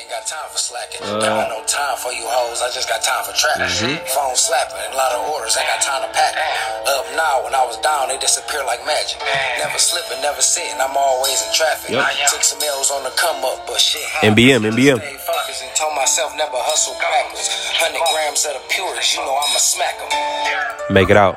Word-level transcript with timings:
ain't 0.00 0.08
got 0.08 0.24
time 0.24 0.48
for 0.48 0.56
slacking. 0.56 1.04
Uh, 1.04 1.20
got 1.20 1.52
no 1.52 1.60
time 1.68 1.96
for 2.00 2.08
you 2.16 2.24
hoes. 2.24 2.64
I 2.64 2.72
just 2.72 2.88
got 2.88 3.04
time 3.04 3.20
for 3.28 3.36
trapping. 3.36 3.68
Mm-hmm. 3.68 4.00
Phone 4.08 4.32
slapping, 4.32 4.80
a 4.80 4.96
lot 4.96 5.12
of 5.12 5.28
orders. 5.28 5.52
Ain't 5.60 5.68
got 5.68 5.84
time 5.84 6.00
to 6.00 6.10
pack. 6.16 6.32
Up 6.88 7.04
now, 7.12 7.44
when 7.44 7.52
I 7.52 7.60
was 7.68 7.76
down, 7.84 8.08
they 8.08 8.16
disappear 8.16 8.64
like 8.64 8.80
magic. 8.88 9.20
Never 9.60 9.76
slipping, 9.76 10.24
never 10.24 10.40
sitting. 10.40 10.80
I'm 10.80 10.96
always 10.96 11.36
in 11.44 11.52
traffic. 11.52 11.92
Yep. 11.92 12.32
Took 12.32 12.42
some 12.42 12.64
L's 12.64 12.88
on 12.88 13.04
the 13.04 13.12
come 13.20 13.44
up, 13.44 13.68
but 13.68 13.76
shit. 13.76 14.02
NBM, 14.24 14.64
NBM. 14.64 14.98
Stay 14.98 15.20
focused 15.20 15.60
and 15.60 15.72
told 15.76 15.92
myself 15.92 16.32
never 16.40 16.56
hustle 16.56 16.96
backwards. 16.96 17.52
Hundred 17.76 18.00
grams 18.08 18.48
of 18.48 18.56
the 18.56 18.64
purest, 18.72 19.12
you 19.12 19.20
know 19.20 19.36
I'ma 19.36 19.60
smack 19.60 20.00
them. 20.00 20.08
Make 20.88 21.12
it 21.12 21.20
out. 21.20 21.36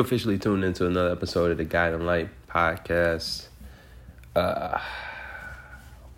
officially 0.00 0.38
tuned 0.38 0.64
into 0.64 0.86
another 0.86 1.10
episode 1.10 1.50
of 1.50 1.58
the 1.58 1.64
Guiding 1.64 2.06
Light 2.06 2.30
podcast. 2.48 3.48
Uh, 4.34 4.80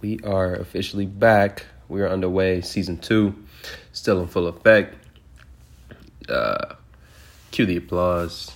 we 0.00 0.20
are 0.20 0.54
officially 0.54 1.06
back. 1.06 1.66
We 1.88 2.00
are 2.02 2.08
underway, 2.08 2.60
season 2.60 2.98
two, 2.98 3.34
still 3.92 4.20
in 4.20 4.28
full 4.28 4.46
effect. 4.46 4.94
Uh, 6.28 6.74
cue 7.50 7.66
the 7.66 7.78
applause. 7.78 8.52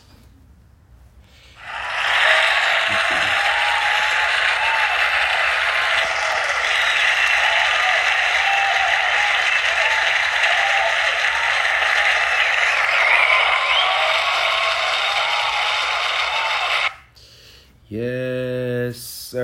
Yes, 17.91 19.35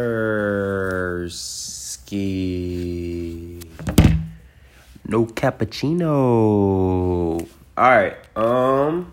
No 5.06 5.26
cappuccino. 5.26 6.04
All 7.42 7.48
right. 7.76 8.16
Um. 8.36 9.12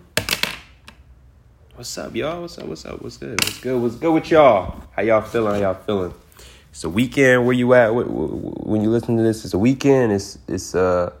What's 1.74 1.96
up, 1.96 2.14
y'all? 2.14 2.42
What's 2.42 2.58
up? 2.58 2.66
What's 2.66 2.84
up? 2.84 3.00
What's 3.00 3.16
good? 3.16 3.40
What's 3.42 3.60
good? 3.60 3.80
What's 3.80 3.94
good 3.96 4.12
with 4.12 4.30
y'all? 4.30 4.84
How 4.92 5.02
y'all 5.02 5.22
feeling? 5.22 5.54
How 5.54 5.72
y'all 5.72 5.82
feeling? 5.82 6.12
It's 6.70 6.84
a 6.84 6.90
weekend. 6.90 7.46
Where 7.46 7.54
you 7.54 7.72
at? 7.74 7.94
When 7.94 8.82
you 8.82 8.90
listen 8.90 9.16
to 9.16 9.22
this, 9.22 9.44
it's 9.44 9.54
a 9.54 9.58
weekend. 9.58 10.12
It's 10.12 10.38
it's 10.48 10.74
uh 10.74 11.12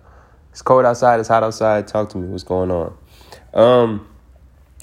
it's 0.50 0.60
cold 0.60 0.84
outside. 0.84 1.20
It's 1.20 1.28
hot 1.28 1.42
outside. 1.42 1.88
Talk 1.88 2.10
to 2.10 2.18
me. 2.18 2.28
What's 2.28 2.44
going 2.44 2.70
on? 2.70 2.94
Um, 3.54 4.06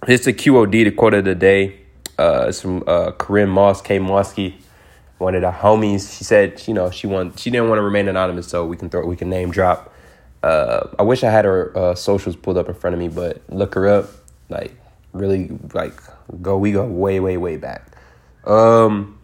it's 0.08 0.26
the 0.26 0.34
QOD, 0.34 0.72
the 0.72 0.91
quote 0.91 1.14
of 1.14 1.26
the 1.26 1.36
day. 1.36 1.81
Uh, 2.18 2.47
it's 2.50 2.62
from 2.62 2.84
uh, 2.88 3.12
Corinne 3.12 3.50
Moss, 3.50 3.81
K. 3.81 4.00
Mosky, 4.00 4.56
one 5.19 5.35
of 5.35 5.41
the 5.41 5.52
homies. 5.52 6.18
She 6.18 6.24
said, 6.24 6.62
you 6.68 6.74
know, 6.74 6.90
she 6.90 7.07
want 7.07 7.40
she 7.40 7.50
didn't 7.52 7.69
want 7.69 7.80
to 7.80 7.84
remain 7.84 8.07
anonymous, 8.07 8.47
so 8.47 8.66
we 8.66 8.75
can 8.75 8.90
throw 8.90 9.06
we 9.06 9.16
can 9.16 9.30
name 9.30 9.52
drop. 9.52 9.94
Uh, 10.41 10.88
I 10.97 11.03
wish 11.03 11.24
I 11.24 11.30
had 11.30 11.46
her 11.46 11.78
uh, 11.78 11.96
socials 11.96 12.35
pulled 12.35 12.57
up 12.57 12.68
in 12.68 12.74
front 12.74 12.94
of 12.94 13.00
me, 13.00 13.09
but 13.09 13.41
look 13.50 13.75
her 13.75 13.88
up. 13.88 14.09
Like 14.50 14.75
really, 15.13 15.52
like 15.74 15.94
go 16.41 16.58
we 16.58 16.72
go 16.72 16.85
way 16.85 17.19
way 17.19 17.38
way 17.38 17.58
back. 17.58 17.91
Um, 18.46 19.19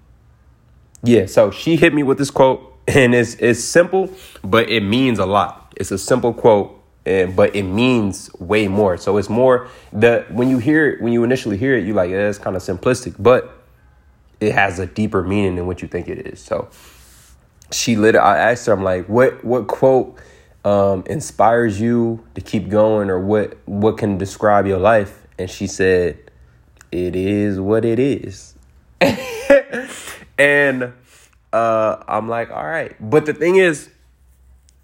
yeah. 1.03 1.25
So 1.25 1.49
she 1.51 1.77
hit 1.77 1.93
me 1.93 2.03
with 2.03 2.17
this 2.17 2.31
quote, 2.31 2.77
and 2.87 3.15
it's 3.15 3.35
it's 3.35 3.63
simple, 3.63 4.13
but 4.43 4.69
it 4.69 4.81
means 4.81 5.17
a 5.19 5.25
lot. 5.25 5.73
It's 5.77 5.91
a 5.91 5.97
simple 5.97 6.33
quote 6.33 6.81
and 7.05 7.35
but 7.35 7.55
it 7.55 7.63
means 7.63 8.33
way 8.39 8.67
more. 8.67 8.97
So 8.97 9.17
it's 9.17 9.29
more 9.29 9.67
the 9.93 10.25
when 10.29 10.49
you 10.49 10.57
hear 10.57 10.91
it, 10.91 11.01
when 11.01 11.13
you 11.13 11.23
initially 11.23 11.57
hear 11.57 11.77
it, 11.77 11.85
you 11.85 11.93
like 11.93 12.09
yeah, 12.09 12.27
it's 12.27 12.39
kind 12.39 12.55
of 12.55 12.61
simplistic, 12.61 13.15
but 13.19 13.64
it 14.39 14.53
has 14.53 14.79
a 14.79 14.85
deeper 14.85 15.23
meaning 15.23 15.55
than 15.55 15.67
what 15.67 15.81
you 15.81 15.87
think 15.87 16.07
it 16.07 16.27
is. 16.27 16.39
So 16.39 16.69
she 17.71 17.95
lit. 17.95 18.15
I 18.15 18.37
asked 18.37 18.65
her, 18.67 18.73
I'm 18.73 18.83
like, 18.83 19.07
what 19.07 19.43
what 19.43 19.67
quote 19.67 20.17
um, 20.63 21.03
inspires 21.07 21.79
you 21.79 22.25
to 22.35 22.41
keep 22.41 22.69
going, 22.69 23.09
or 23.09 23.19
what 23.19 23.57
what 23.65 23.97
can 23.97 24.17
describe 24.17 24.65
your 24.65 24.79
life? 24.79 25.25
And 25.37 25.49
she 25.49 25.67
said, 25.67 26.19
"It 26.91 27.15
is 27.15 27.59
what 27.59 27.85
it 27.85 27.99
is." 27.99 28.55
and 30.37 30.93
uh, 31.53 32.03
I'm 32.07 32.27
like, 32.27 32.51
all 32.51 32.65
right. 32.65 32.95
But 32.99 33.25
the 33.25 33.33
thing 33.33 33.55
is, 33.55 33.89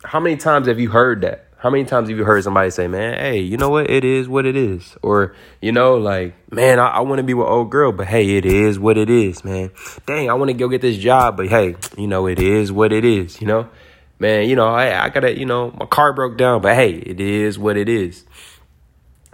how 0.03 0.19
many 0.19 0.37
times 0.37 0.67
have 0.67 0.79
you 0.79 0.89
heard 0.89 1.21
that? 1.21 1.47
How 1.61 1.69
many 1.69 1.83
times 1.83 2.09
have 2.09 2.17
you 2.17 2.25
heard 2.25 2.43
somebody 2.43 2.71
say, 2.71 2.87
man, 2.87 3.19
hey, 3.19 3.39
you 3.39 3.55
know 3.55 3.69
what? 3.69 3.87
It 3.87 4.03
is 4.03 4.27
what 4.27 4.47
it 4.47 4.55
is. 4.55 4.97
Or, 5.03 5.35
you 5.61 5.71
know, 5.71 5.95
like, 5.95 6.33
man, 6.51 6.79
I, 6.79 6.87
I 6.87 6.99
want 7.01 7.19
to 7.19 7.23
be 7.23 7.35
with 7.35 7.45
old 7.45 7.69
girl, 7.69 7.91
but 7.91 8.07
hey, 8.07 8.35
it 8.35 8.45
is 8.45 8.79
what 8.79 8.97
it 8.97 9.11
is, 9.11 9.45
man. 9.45 9.69
Dang, 10.07 10.27
I 10.27 10.33
want 10.33 10.49
to 10.49 10.55
go 10.55 10.67
get 10.67 10.81
this 10.81 10.97
job, 10.97 11.37
but 11.37 11.49
hey, 11.49 11.75
you 11.99 12.07
know, 12.07 12.25
it 12.25 12.39
is 12.39 12.71
what 12.71 12.91
it 12.91 13.05
is, 13.05 13.39
you 13.39 13.45
know? 13.45 13.69
Man, 14.17 14.49
you 14.49 14.55
know, 14.55 14.69
I, 14.69 15.05
I 15.05 15.09
gotta, 15.09 15.37
you 15.37 15.45
know, 15.45 15.69
my 15.79 15.85
car 15.85 16.13
broke 16.13 16.35
down, 16.35 16.63
but 16.63 16.73
hey, 16.73 16.93
it 16.93 17.19
is 17.19 17.59
what 17.59 17.77
it 17.77 17.87
is. 17.87 18.25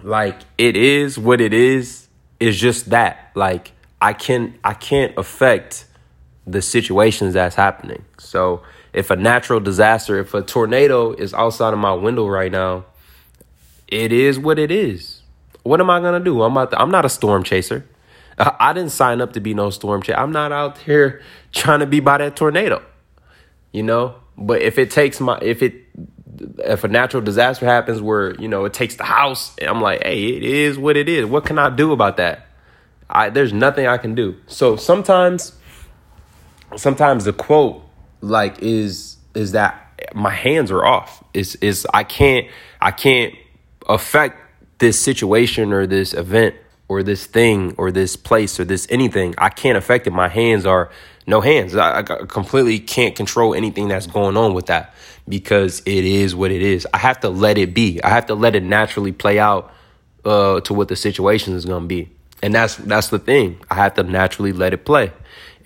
Like, 0.03 0.41
it 0.57 0.75
is 0.75 1.17
what 1.17 1.39
it 1.39 1.53
is, 1.53 2.09
is 2.41 2.59
just 2.59 2.89
that. 2.89 3.31
Like, 3.35 3.71
I 4.01 4.11
can 4.11 4.59
I 4.65 4.73
can't 4.73 5.17
affect 5.17 5.85
the 6.45 6.61
situations 6.61 7.35
that's 7.35 7.55
happening. 7.55 8.03
So 8.17 8.63
if 8.97 9.11
a 9.11 9.15
natural 9.15 9.59
disaster, 9.59 10.17
if 10.17 10.33
a 10.33 10.41
tornado 10.41 11.13
is 11.13 11.31
outside 11.35 11.71
of 11.71 11.77
my 11.77 11.93
window 11.93 12.25
right 12.25 12.51
now, 12.51 12.85
it 13.87 14.11
is 14.11 14.39
what 14.39 14.57
it 14.57 14.71
is. 14.71 15.21
What 15.61 15.79
am 15.79 15.91
I 15.91 15.99
gonna 15.99 16.19
do? 16.19 16.41
I'm 16.41 16.55
not. 16.55 16.73
I'm 16.75 16.89
not 16.89 17.05
a 17.05 17.09
storm 17.09 17.43
chaser. 17.43 17.85
I, 18.39 18.55
I 18.59 18.73
didn't 18.73 18.89
sign 18.89 19.21
up 19.21 19.33
to 19.33 19.39
be 19.39 19.53
no 19.53 19.69
storm 19.69 20.01
chaser. 20.01 20.17
I'm 20.17 20.31
not 20.31 20.51
out 20.51 20.79
here 20.79 21.21
trying 21.51 21.81
to 21.81 21.85
be 21.85 21.99
by 21.99 22.17
that 22.17 22.35
tornado. 22.35 22.83
You 23.71 23.83
know. 23.83 24.15
But 24.35 24.63
if 24.63 24.79
it 24.79 24.89
takes 24.89 25.19
my, 25.19 25.37
if 25.43 25.61
it, 25.61 25.75
if 26.65 26.83
a 26.83 26.87
natural 26.87 27.21
disaster 27.21 27.67
happens 27.67 28.01
where 28.01 28.33
you 28.41 28.47
know 28.47 28.65
it 28.65 28.73
takes 28.73 28.95
the 28.95 29.03
house, 29.03 29.55
I'm 29.61 29.79
like, 29.79 30.01
hey, 30.01 30.25
it 30.25 30.43
is 30.43 30.79
what 30.79 30.97
it 30.97 31.07
is. 31.07 31.27
What 31.27 31.45
can 31.45 31.59
I 31.59 31.69
do 31.69 31.91
about 31.91 32.17
that? 32.17 32.47
I 33.11 33.29
there's 33.29 33.53
nothing 33.53 33.85
I 33.85 33.97
can 33.97 34.15
do. 34.15 34.37
So 34.47 34.75
sometimes, 34.75 35.53
sometimes 36.75 37.25
the 37.25 37.33
quote 37.33 37.86
like 38.21 38.61
is 38.61 39.17
is 39.33 39.51
that 39.51 39.87
my 40.13 40.31
hands 40.31 40.71
are 40.71 40.85
off. 40.85 41.23
Is 41.33 41.55
is 41.55 41.87
I 41.93 42.03
can't 42.03 42.47
I 42.81 42.91
can't 42.91 43.33
affect 43.87 44.39
this 44.79 44.99
situation 44.99 45.73
or 45.73 45.87
this 45.87 46.13
event 46.13 46.55
or 46.87 47.03
this 47.03 47.25
thing 47.25 47.73
or 47.77 47.91
this 47.91 48.15
place 48.15 48.59
or 48.59 48.65
this 48.65 48.87
anything. 48.89 49.35
I 49.37 49.49
can't 49.49 49.77
affect 49.77 50.07
it. 50.07 50.11
My 50.11 50.29
hands 50.29 50.65
are 50.65 50.89
no 51.25 51.41
hands. 51.41 51.75
I, 51.75 51.99
I 51.99 52.03
completely 52.03 52.79
can't 52.79 53.15
control 53.15 53.53
anything 53.53 53.89
that's 53.89 54.07
going 54.07 54.37
on 54.37 54.53
with 54.53 54.67
that 54.67 54.93
because 55.27 55.81
it 55.85 56.05
is 56.05 56.33
what 56.35 56.51
it 56.51 56.61
is. 56.61 56.87
I 56.93 56.99
have 56.99 57.19
to 57.21 57.29
let 57.29 57.57
it 57.57 57.73
be. 57.73 58.01
I 58.03 58.09
have 58.09 58.27
to 58.27 58.35
let 58.35 58.55
it 58.55 58.63
naturally 58.63 59.11
play 59.11 59.37
out 59.37 59.73
uh, 60.23 60.61
to 60.61 60.73
what 60.73 60.87
the 60.87 60.95
situation 60.95 61.53
is 61.53 61.65
going 61.65 61.83
to 61.83 61.87
be. 61.87 62.09
And 62.41 62.53
that's 62.53 62.75
that's 62.75 63.09
the 63.09 63.19
thing. 63.19 63.59
I 63.69 63.75
have 63.75 63.95
to 63.95 64.03
naturally 64.03 64.53
let 64.53 64.73
it 64.73 64.85
play. 64.85 65.11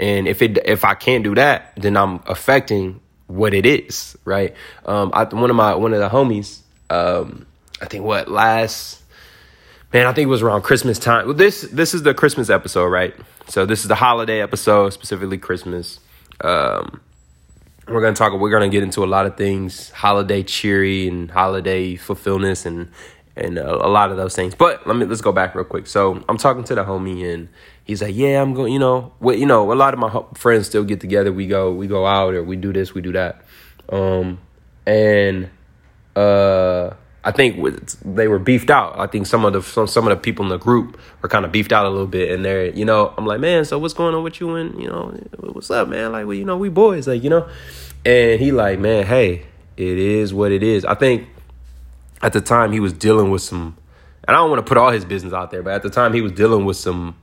And 0.01 0.27
if 0.27 0.41
it 0.41 0.57
if 0.65 0.83
I 0.83 0.95
can't 0.95 1.23
do 1.23 1.35
that, 1.35 1.73
then 1.77 1.95
I'm 1.95 2.21
affecting 2.25 2.99
what 3.27 3.53
it 3.53 3.67
is, 3.67 4.17
right? 4.25 4.55
Um, 4.85 5.11
I, 5.13 5.23
one 5.25 5.51
of 5.51 5.55
my 5.55 5.75
one 5.75 5.93
of 5.93 5.99
the 5.99 6.09
homies, 6.09 6.61
um, 6.89 7.45
I 7.79 7.85
think 7.85 8.03
what 8.03 8.27
last 8.27 9.03
man, 9.93 10.07
I 10.07 10.13
think 10.13 10.25
it 10.25 10.29
was 10.29 10.41
around 10.41 10.63
Christmas 10.63 10.97
time. 10.97 11.27
Well, 11.27 11.35
this 11.35 11.61
this 11.61 11.93
is 11.93 12.01
the 12.01 12.15
Christmas 12.15 12.49
episode, 12.49 12.87
right? 12.87 13.13
So 13.47 13.67
this 13.67 13.81
is 13.81 13.89
the 13.89 13.95
holiday 13.95 14.41
episode, 14.41 14.89
specifically 14.91 15.37
Christmas. 15.37 15.99
Um, 16.43 16.99
we're 17.87 18.01
gonna 18.01 18.15
talk. 18.15 18.33
We're 18.33 18.49
gonna 18.49 18.69
get 18.69 18.81
into 18.81 19.03
a 19.03 19.05
lot 19.05 19.27
of 19.27 19.37
things, 19.37 19.91
holiday 19.91 20.41
cheery 20.41 21.07
and 21.07 21.29
holiday 21.29 21.95
fulfillment 21.95 22.65
and 22.65 22.89
and 23.35 23.57
a, 23.57 23.85
a 23.85 23.89
lot 23.89 24.11
of 24.11 24.17
those 24.17 24.35
things. 24.35 24.55
But 24.55 24.85
let 24.87 24.95
me 24.95 25.05
let's 25.05 25.21
go 25.21 25.31
back 25.31 25.55
real 25.55 25.65
quick. 25.65 25.87
So 25.87 26.23
I'm 26.27 26.37
talking 26.37 26.63
to 26.65 26.75
the 26.75 26.83
homie 26.83 27.33
and 27.33 27.49
he's 27.83 28.01
like, 28.01 28.15
"Yeah, 28.15 28.41
I'm 28.41 28.53
going. 28.53 28.73
You 28.73 28.79
know? 28.79 29.13
You 29.21 29.45
know, 29.45 29.71
a 29.71 29.75
lot 29.75 29.93
of 29.93 29.99
my 29.99 30.23
friends 30.35 30.67
still 30.67 30.83
get 30.83 30.99
together. 30.99 31.31
We 31.31 31.47
go, 31.47 31.71
we 31.71 31.87
go 31.87 32.05
out, 32.05 32.33
or 32.33 32.43
we 32.43 32.55
do 32.55 32.73
this, 32.73 32.93
we 32.93 33.01
do 33.01 33.11
that. 33.13 33.41
Um, 33.89 34.39
and 34.85 35.49
uh, 36.15 36.91
I 37.23 37.31
think 37.31 37.57
with, 37.57 37.97
they 38.15 38.27
were 38.27 38.39
beefed 38.39 38.69
out. 38.69 38.97
I 38.97 39.07
think 39.07 39.27
some 39.27 39.45
of 39.45 39.53
the 39.53 39.61
some, 39.61 39.87
some 39.87 40.07
of 40.07 40.17
the 40.17 40.21
people 40.21 40.45
in 40.45 40.49
the 40.49 40.57
group 40.57 40.99
were 41.21 41.29
kind 41.29 41.45
of 41.45 41.51
beefed 41.51 41.71
out 41.71 41.85
a 41.85 41.89
little 41.89 42.07
bit, 42.07 42.31
and 42.31 42.43
they're, 42.43 42.69
you 42.71 42.85
know, 42.85 43.13
I'm 43.17 43.25
like, 43.25 43.39
man, 43.39 43.65
so 43.65 43.77
what's 43.77 43.93
going 43.93 44.15
on 44.15 44.23
with 44.23 44.39
you? 44.39 44.55
And 44.55 44.81
you 44.81 44.87
know, 44.87 45.17
what's 45.39 45.69
up, 45.69 45.87
man? 45.87 46.11
Like, 46.11 46.25
we, 46.25 46.39
you 46.39 46.45
know, 46.45 46.57
we 46.57 46.69
boys, 46.69 47.07
like, 47.07 47.23
you 47.23 47.29
know. 47.29 47.47
And 48.03 48.41
he 48.41 48.51
like, 48.51 48.79
man, 48.79 49.05
hey, 49.05 49.45
it 49.77 49.97
is 49.97 50.33
what 50.33 50.51
it 50.51 50.63
is. 50.63 50.85
I 50.85 50.95
think 50.95 51.27
at 52.21 52.33
the 52.33 52.41
time 52.41 52.71
he 52.71 52.79
was 52.79 52.93
dealing 52.93 53.31
with 53.31 53.41
some 53.41 53.77
and 54.27 54.35
I 54.35 54.39
don't 54.39 54.49
want 54.49 54.65
to 54.65 54.69
put 54.69 54.77
all 54.77 54.91
his 54.91 55.03
business 55.03 55.33
out 55.33 55.51
there, 55.51 55.63
but 55.63 55.73
at 55.73 55.81
the 55.81 55.89
time 55.89 56.13
he 56.13 56.21
was 56.21 56.31
dealing 56.31 56.65
with 56.65 56.77
some 56.77 57.15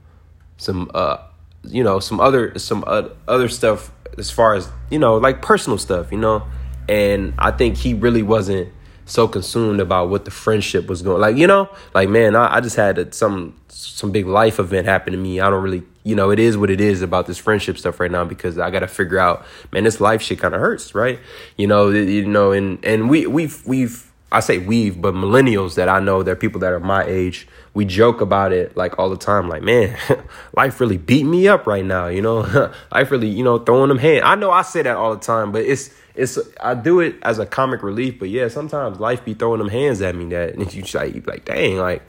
some 0.56 0.90
uh 0.94 1.18
you 1.64 1.82
know 1.82 2.00
some 2.00 2.20
other 2.20 2.58
some 2.58 2.84
other 2.86 3.48
stuff 3.48 3.92
as 4.16 4.30
far 4.30 4.54
as 4.54 4.68
you 4.90 4.98
know 4.98 5.16
like 5.16 5.42
personal 5.42 5.78
stuff 5.78 6.10
you 6.12 6.18
know? 6.18 6.44
And 6.88 7.34
i 7.38 7.50
think 7.50 7.76
he 7.76 7.94
really 7.94 8.22
wasn't 8.22 8.72
so 9.04 9.26
consumed 9.26 9.80
about 9.80 10.10
what 10.10 10.24
the 10.24 10.30
friendship 10.30 10.86
was 10.88 11.02
going 11.02 11.20
like 11.20 11.36
you 11.36 11.46
know? 11.46 11.68
Like 11.94 12.08
man 12.08 12.34
i, 12.34 12.56
I 12.56 12.60
just 12.60 12.76
had 12.76 13.14
some 13.14 13.58
some 13.68 14.10
big 14.10 14.26
life 14.26 14.58
event 14.58 14.86
happen 14.86 15.12
to 15.12 15.18
me. 15.18 15.38
I 15.40 15.50
don't 15.50 15.62
really 15.62 15.82
you 16.02 16.16
know 16.16 16.30
it 16.30 16.38
is 16.38 16.56
what 16.56 16.70
it 16.70 16.80
is 16.80 17.02
about 17.02 17.26
this 17.26 17.38
friendship 17.38 17.78
stuff 17.78 18.00
right 18.00 18.10
now 18.10 18.24
because 18.24 18.58
i 18.58 18.70
gotta 18.70 18.88
figure 18.88 19.18
out 19.18 19.44
man 19.72 19.84
this 19.84 20.00
life 20.00 20.22
shit 20.22 20.38
kind 20.38 20.54
of 20.54 20.60
hurts 20.60 20.94
right? 20.94 21.20
You 21.56 21.66
know 21.66 21.90
you 21.90 22.26
know 22.26 22.52
and 22.52 22.84
and 22.84 23.08
we 23.08 23.26
we've 23.26 23.64
we've 23.66 24.07
i 24.30 24.40
say 24.40 24.58
we've 24.58 25.00
but 25.00 25.14
millennials 25.14 25.75
that 25.75 25.88
i 25.88 26.00
know 26.00 26.22
they're 26.22 26.36
people 26.36 26.60
that 26.60 26.72
are 26.72 26.80
my 26.80 27.04
age 27.04 27.46
we 27.78 27.84
joke 27.84 28.20
about 28.20 28.52
it 28.52 28.76
like 28.76 28.98
all 28.98 29.08
the 29.08 29.16
time. 29.16 29.48
Like, 29.48 29.62
man, 29.62 29.96
life 30.56 30.80
really 30.80 30.96
beat 30.96 31.22
me 31.22 31.46
up 31.46 31.64
right 31.64 31.84
now. 31.84 32.08
You 32.08 32.20
know, 32.20 32.72
life 32.92 33.12
really, 33.12 33.28
you 33.28 33.44
know, 33.44 33.60
throwing 33.60 33.88
them 33.88 33.98
hands. 33.98 34.22
I 34.25 34.34
know 34.34 34.50
I 34.50 34.62
say 34.62 34.82
that 34.82 34.96
all 34.96 35.14
the 35.14 35.20
time, 35.20 35.52
but 35.52 35.62
it's 35.62 35.94
it's 36.16 36.36
I 36.60 36.75
do 36.75 36.98
it 36.98 37.14
as 37.22 37.38
a 37.38 37.46
comic 37.46 37.84
relief. 37.84 38.19
But 38.19 38.30
yeah, 38.30 38.48
sometimes 38.48 38.98
life 38.98 39.25
be 39.25 39.34
throwing 39.34 39.60
them 39.60 39.69
hands 39.69 40.02
at 40.02 40.16
me 40.16 40.25
that 40.30 40.54
and 40.54 40.75
you 40.75 40.82
like 40.92 41.14
you 41.14 41.22
like, 41.25 41.44
dang, 41.44 41.76
like, 41.76 42.02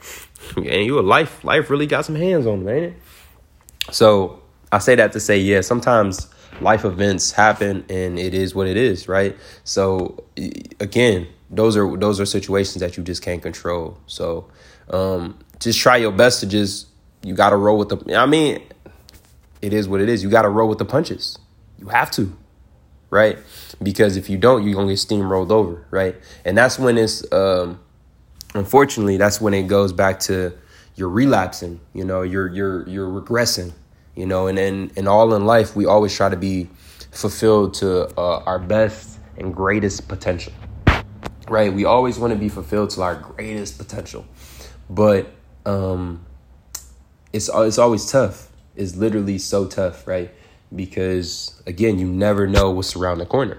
and 0.56 0.66
you 0.66 0.98
a 0.98 1.02
life 1.02 1.44
life 1.44 1.70
really 1.70 1.86
got 1.86 2.04
some 2.04 2.16
hands 2.16 2.48
on 2.48 2.64
them, 2.64 2.74
ain't 2.74 2.86
it? 2.86 2.94
So 3.92 4.42
I 4.72 4.78
say 4.78 4.96
that 4.96 5.12
to 5.12 5.20
say, 5.20 5.38
yeah, 5.38 5.60
sometimes 5.60 6.28
life 6.60 6.84
events 6.84 7.30
happen 7.30 7.84
and 7.88 8.18
it 8.18 8.34
is 8.34 8.56
what 8.56 8.66
it 8.66 8.76
is, 8.76 9.06
right? 9.06 9.36
So 9.62 10.24
again, 10.80 11.28
those 11.50 11.76
are 11.76 11.96
those 11.96 12.20
are 12.20 12.26
situations 12.26 12.80
that 12.80 12.96
you 12.96 13.02
just 13.02 13.22
can't 13.22 13.42
control. 13.42 13.98
So 14.06 14.48
um, 14.90 15.38
just 15.58 15.78
try 15.78 15.96
your 15.96 16.12
best 16.12 16.40
to 16.40 16.46
just 16.46 16.86
you 17.22 17.34
got 17.34 17.50
to 17.50 17.56
roll 17.56 17.78
with 17.78 17.88
the. 17.88 18.16
I 18.16 18.26
mean, 18.26 18.62
it 19.60 19.72
is 19.72 19.88
what 19.88 20.00
it 20.00 20.08
is. 20.08 20.22
You 20.22 20.30
got 20.30 20.42
to 20.42 20.48
roll 20.48 20.68
with 20.68 20.78
the 20.78 20.84
punches. 20.84 21.38
You 21.78 21.88
have 21.88 22.10
to, 22.12 22.36
right? 23.10 23.38
Because 23.82 24.16
if 24.16 24.30
you 24.30 24.38
don't, 24.38 24.64
you're 24.64 24.74
gonna 24.74 24.88
get 24.88 24.98
steamrolled 24.98 25.50
over, 25.50 25.86
right? 25.90 26.16
And 26.44 26.56
that's 26.56 26.78
when 26.78 26.96
it's 26.98 27.30
um, 27.32 27.80
unfortunately 28.54 29.16
that's 29.16 29.40
when 29.40 29.54
it 29.54 29.64
goes 29.64 29.92
back 29.92 30.20
to 30.20 30.52
you're 30.94 31.08
relapsing. 31.08 31.80
You 31.94 32.04
know, 32.04 32.22
you're 32.22 32.48
you're 32.48 32.88
you're 32.88 33.08
regressing. 33.08 33.72
You 34.16 34.26
know, 34.26 34.48
and 34.48 34.58
and 34.58 34.92
and 34.96 35.08
all 35.08 35.34
in 35.34 35.46
life, 35.46 35.74
we 35.74 35.86
always 35.86 36.14
try 36.14 36.28
to 36.28 36.36
be 36.36 36.68
fulfilled 37.10 37.74
to 37.74 38.06
uh, 38.18 38.42
our 38.44 38.58
best 38.58 39.18
and 39.38 39.54
greatest 39.54 40.08
potential, 40.08 40.52
right? 41.50 41.72
We 41.72 41.84
always 41.84 42.18
want 42.18 42.32
to 42.32 42.38
be 42.38 42.48
fulfilled 42.48 42.90
to 42.90 43.02
our 43.02 43.16
greatest 43.16 43.76
potential, 43.76 44.24
but 44.88 45.26
um, 45.66 46.24
it's 47.32 47.50
it's 47.52 47.78
always 47.78 48.10
tough. 48.10 48.48
It's 48.76 48.96
literally 48.96 49.38
so 49.38 49.66
tough, 49.66 50.06
right? 50.06 50.30
Because 50.74 51.60
again, 51.66 51.98
you 51.98 52.06
never 52.06 52.46
know 52.46 52.70
what's 52.70 52.96
around 52.96 53.18
the 53.18 53.26
corner, 53.26 53.58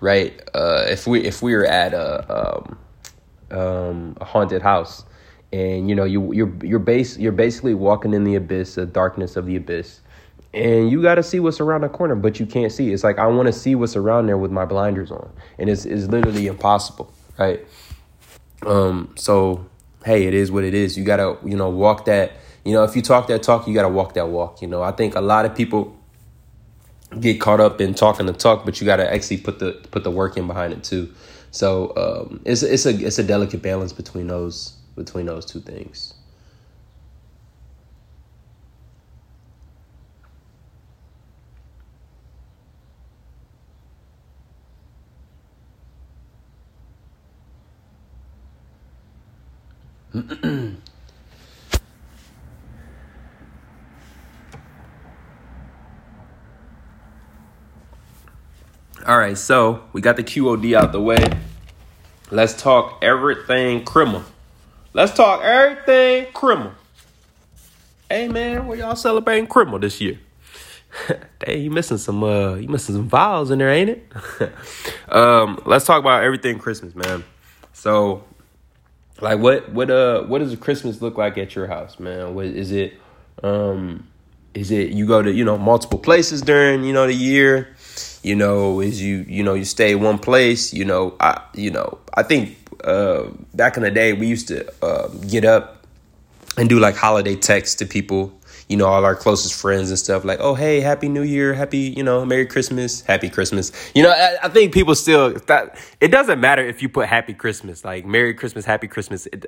right? 0.00 0.40
Uh, 0.54 0.84
if 0.88 1.06
we 1.06 1.24
if 1.24 1.42
we 1.42 1.54
are 1.54 1.64
at 1.64 1.94
a 1.94 2.58
um, 2.58 2.78
um, 3.50 4.16
a 4.20 4.24
haunted 4.24 4.62
house, 4.62 5.04
and 5.52 5.88
you 5.88 5.94
know 5.94 6.04
you 6.04 6.32
you're 6.32 6.52
you're 6.62 6.78
base 6.78 7.18
you're 7.18 7.32
basically 7.32 7.74
walking 7.74 8.14
in 8.14 8.24
the 8.24 8.34
abyss, 8.34 8.74
the 8.74 8.86
darkness 8.86 9.36
of 9.36 9.46
the 9.46 9.56
abyss, 9.56 10.00
and 10.52 10.90
you 10.90 11.02
got 11.02 11.14
to 11.16 11.22
see 11.22 11.40
what's 11.40 11.60
around 11.60 11.82
the 11.82 11.88
corner, 11.88 12.14
but 12.14 12.38
you 12.38 12.46
can't 12.46 12.72
see. 12.72 12.92
It's 12.92 13.04
like 13.04 13.18
I 13.18 13.26
want 13.26 13.46
to 13.46 13.52
see 13.52 13.74
what's 13.74 13.96
around 13.96 14.26
there 14.26 14.38
with 14.38 14.50
my 14.50 14.64
blinders 14.64 15.10
on, 15.10 15.30
and 15.58 15.70
it's 15.70 15.84
it's 15.84 16.06
literally 16.06 16.46
impossible, 16.46 17.12
right? 17.40 17.66
Um, 18.64 19.14
so 19.16 19.66
hey, 20.04 20.26
it 20.26 20.34
is 20.34 20.52
what 20.52 20.64
it 20.64 20.74
is. 20.74 20.96
You 20.96 21.04
gotta, 21.04 21.36
you 21.44 21.56
know, 21.56 21.68
walk 21.68 22.04
that. 22.04 22.32
You 22.64 22.74
know, 22.74 22.84
if 22.84 22.94
you 22.94 23.02
talk 23.02 23.26
that 23.28 23.42
talk, 23.42 23.66
you 23.66 23.74
gotta 23.74 23.88
walk 23.88 24.14
that 24.14 24.28
walk. 24.28 24.60
You 24.62 24.68
know, 24.68 24.82
I 24.82 24.92
think 24.92 25.14
a 25.14 25.20
lot 25.20 25.46
of 25.46 25.54
people 25.54 25.96
get 27.18 27.40
caught 27.40 27.58
up 27.60 27.80
in 27.80 27.94
talking 27.94 28.26
the 28.26 28.32
talk, 28.32 28.64
but 28.64 28.80
you 28.80 28.84
gotta 28.84 29.12
actually 29.12 29.38
put 29.38 29.58
the 29.58 29.72
put 29.90 30.04
the 30.04 30.10
work 30.10 30.36
in 30.36 30.46
behind 30.46 30.72
it 30.72 30.84
too. 30.84 31.12
So 31.50 31.92
um, 31.96 32.40
it's 32.44 32.62
it's 32.62 32.86
a 32.86 32.90
it's 32.90 33.18
a 33.18 33.24
delicate 33.24 33.62
balance 33.62 33.92
between 33.92 34.26
those 34.26 34.76
between 34.94 35.26
those 35.26 35.46
two 35.46 35.60
things. 35.60 36.14
Right, 59.20 59.36
so 59.36 59.84
we 59.92 60.00
got 60.00 60.16
the 60.16 60.24
QOD 60.24 60.76
out 60.76 60.92
the 60.92 61.00
way. 61.00 61.24
Let's 62.30 62.60
talk 62.60 62.98
everything 63.02 63.84
criminal. 63.84 64.24
Let's 64.92 65.14
talk 65.14 65.42
everything 65.42 66.32
criminal. 66.32 66.72
Hey 68.08 68.28
man, 68.28 68.66
where 68.66 68.78
y'all 68.78 68.96
celebrating 68.96 69.46
criminal 69.46 69.78
this 69.78 70.00
year? 70.00 70.18
hey, 71.46 71.58
you 71.60 71.70
missing 71.70 71.98
some 71.98 72.24
uh 72.24 72.54
you 72.54 72.68
missing 72.68 72.94
some 72.94 73.08
vowels 73.08 73.50
in 73.50 73.58
there, 73.58 73.70
ain't 73.70 73.90
it? 73.90 74.12
um, 75.08 75.60
let's 75.66 75.84
talk 75.84 76.00
about 76.00 76.24
everything 76.24 76.58
Christmas, 76.58 76.94
man. 76.94 77.22
So 77.72 78.24
like 79.20 79.38
what 79.38 79.70
what 79.70 79.90
uh 79.90 80.22
what 80.22 80.38
does 80.38 80.52
a 80.52 80.56
Christmas 80.56 81.02
look 81.02 81.18
like 81.18 81.36
at 81.36 81.54
your 81.54 81.66
house, 81.66 82.00
man? 82.00 82.34
What 82.34 82.46
is 82.46 82.72
it 82.72 82.94
um 83.42 84.08
is 84.54 84.70
it 84.70 84.90
you 84.90 85.06
go 85.06 85.22
to, 85.22 85.30
you 85.30 85.44
know, 85.44 85.58
multiple 85.58 85.98
places 85.98 86.42
during, 86.42 86.84
you 86.84 86.92
know, 86.92 87.06
the 87.06 87.14
year? 87.14 87.76
You 88.22 88.36
know, 88.36 88.80
is 88.80 89.02
you 89.02 89.24
you 89.28 89.42
know, 89.42 89.54
you 89.54 89.64
stay 89.64 89.94
one 89.94 90.18
place, 90.18 90.72
you 90.72 90.84
know, 90.84 91.16
I 91.20 91.40
you 91.54 91.70
know, 91.70 91.98
I 92.14 92.22
think 92.22 92.56
uh 92.84 93.24
back 93.54 93.76
in 93.76 93.82
the 93.82 93.90
day 93.90 94.12
we 94.12 94.26
used 94.26 94.48
to 94.48 94.72
uh, 94.82 95.08
get 95.28 95.44
up 95.44 95.84
and 96.56 96.68
do 96.68 96.78
like 96.78 96.96
holiday 96.96 97.36
texts 97.36 97.76
to 97.76 97.86
people 97.86 98.40
you 98.70 98.76
know, 98.76 98.86
all 98.86 99.04
our 99.04 99.16
closest 99.16 99.60
friends 99.60 99.90
and 99.90 99.98
stuff, 99.98 100.24
like, 100.24 100.38
oh, 100.40 100.54
hey, 100.54 100.78
happy 100.78 101.08
new 101.08 101.24
year, 101.24 101.52
happy, 101.54 101.92
you 101.96 102.04
know, 102.04 102.24
Merry 102.24 102.46
Christmas, 102.46 103.00
happy 103.00 103.28
Christmas. 103.28 103.72
You 103.96 104.04
know, 104.04 104.10
I, 104.10 104.36
I 104.44 104.48
think 104.48 104.72
people 104.72 104.94
still, 104.94 105.32
that, 105.48 105.76
it 106.00 106.08
doesn't 106.08 106.38
matter 106.38 106.62
if 106.62 106.80
you 106.80 106.88
put 106.88 107.08
happy 107.08 107.34
Christmas, 107.34 107.84
like 107.84 108.06
Merry 108.06 108.32
Christmas, 108.32 108.64
happy 108.64 108.86
Christmas. 108.86 109.26
It, 109.26 109.44